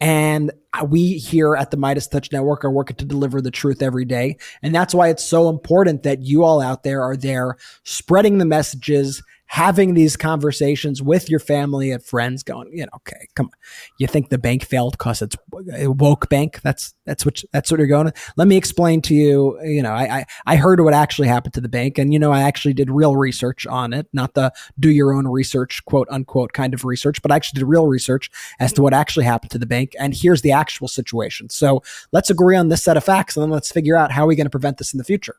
[0.00, 0.50] And
[0.86, 4.38] we here at the MeidasTouch Network are working to deliver the truth every day.
[4.62, 8.46] And that's why it's so important that you all out there are there spreading the
[8.46, 13.52] messages, having these conversations with your family and friends going, you know, okay, come on.
[13.98, 15.36] You think the bank failed because it's
[15.74, 16.60] a woke bank?
[16.62, 18.06] That's that's what that's what you're going.
[18.06, 18.12] to.
[18.36, 21.60] Let me explain to you, you know, I, I I heard what actually happened to
[21.60, 24.88] the bank and you know, I actually did real research on it, not the do
[24.88, 28.72] your own research, quote unquote kind of research, but I actually did real research as
[28.74, 29.94] to what actually happened to the bank.
[29.98, 31.50] And here's the actual situation.
[31.50, 31.82] So
[32.12, 34.36] let's agree on this set of facts and then let's figure out how we're we
[34.36, 35.36] going to prevent this in the future.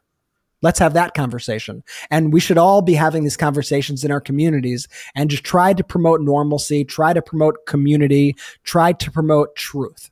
[0.62, 1.84] Let's have that conversation.
[2.10, 5.84] And we should all be having these conversations in our communities and just try to
[5.84, 10.12] promote normalcy, try to promote community, try to promote truth.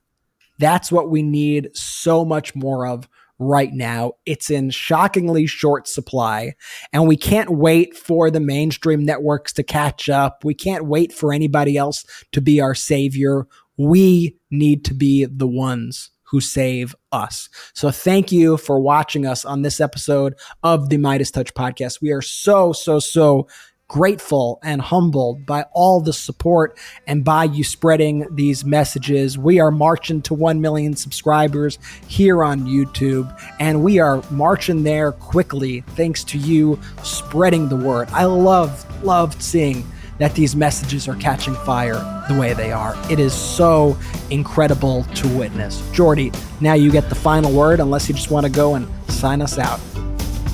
[0.58, 3.08] That's what we need so much more of
[3.38, 4.12] right now.
[4.26, 6.54] It's in shockingly short supply,
[6.92, 10.44] and we can't wait for the mainstream networks to catch up.
[10.44, 13.46] We can't wait for anybody else to be our savior.
[13.78, 17.48] We need to be the ones who save us.
[17.74, 22.00] So thank you for watching us on this episode of the MeidasTouch podcast.
[22.00, 23.48] We are so, so, so
[23.90, 26.78] grateful and humbled by all the support
[27.08, 29.36] and by you spreading these messages.
[29.36, 31.76] We are marching to 1 million subscribers
[32.06, 38.08] here on YouTube, and we are marching there quickly thanks to you spreading the word.
[38.12, 39.84] I love, loved seeing
[40.20, 41.94] that these messages are catching fire
[42.28, 42.94] the way they are.
[43.10, 43.98] It is so
[44.30, 45.82] incredible to witness.
[45.92, 46.30] Jordy,
[46.60, 49.58] now you get the final word unless you just want to go and sign us
[49.58, 49.80] out.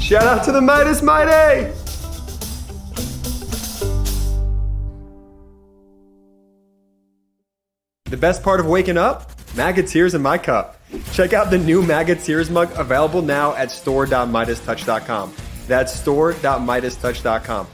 [0.01, 1.73] Shout out to the Meidas Mighty!
[8.05, 9.33] The best part of waking up?
[9.57, 10.81] MAGA tears in my cup.
[11.13, 15.35] Check out the new MAGA tears mug available now at store.meidastouch.com.
[15.67, 17.67] That's store.meidastouch.com.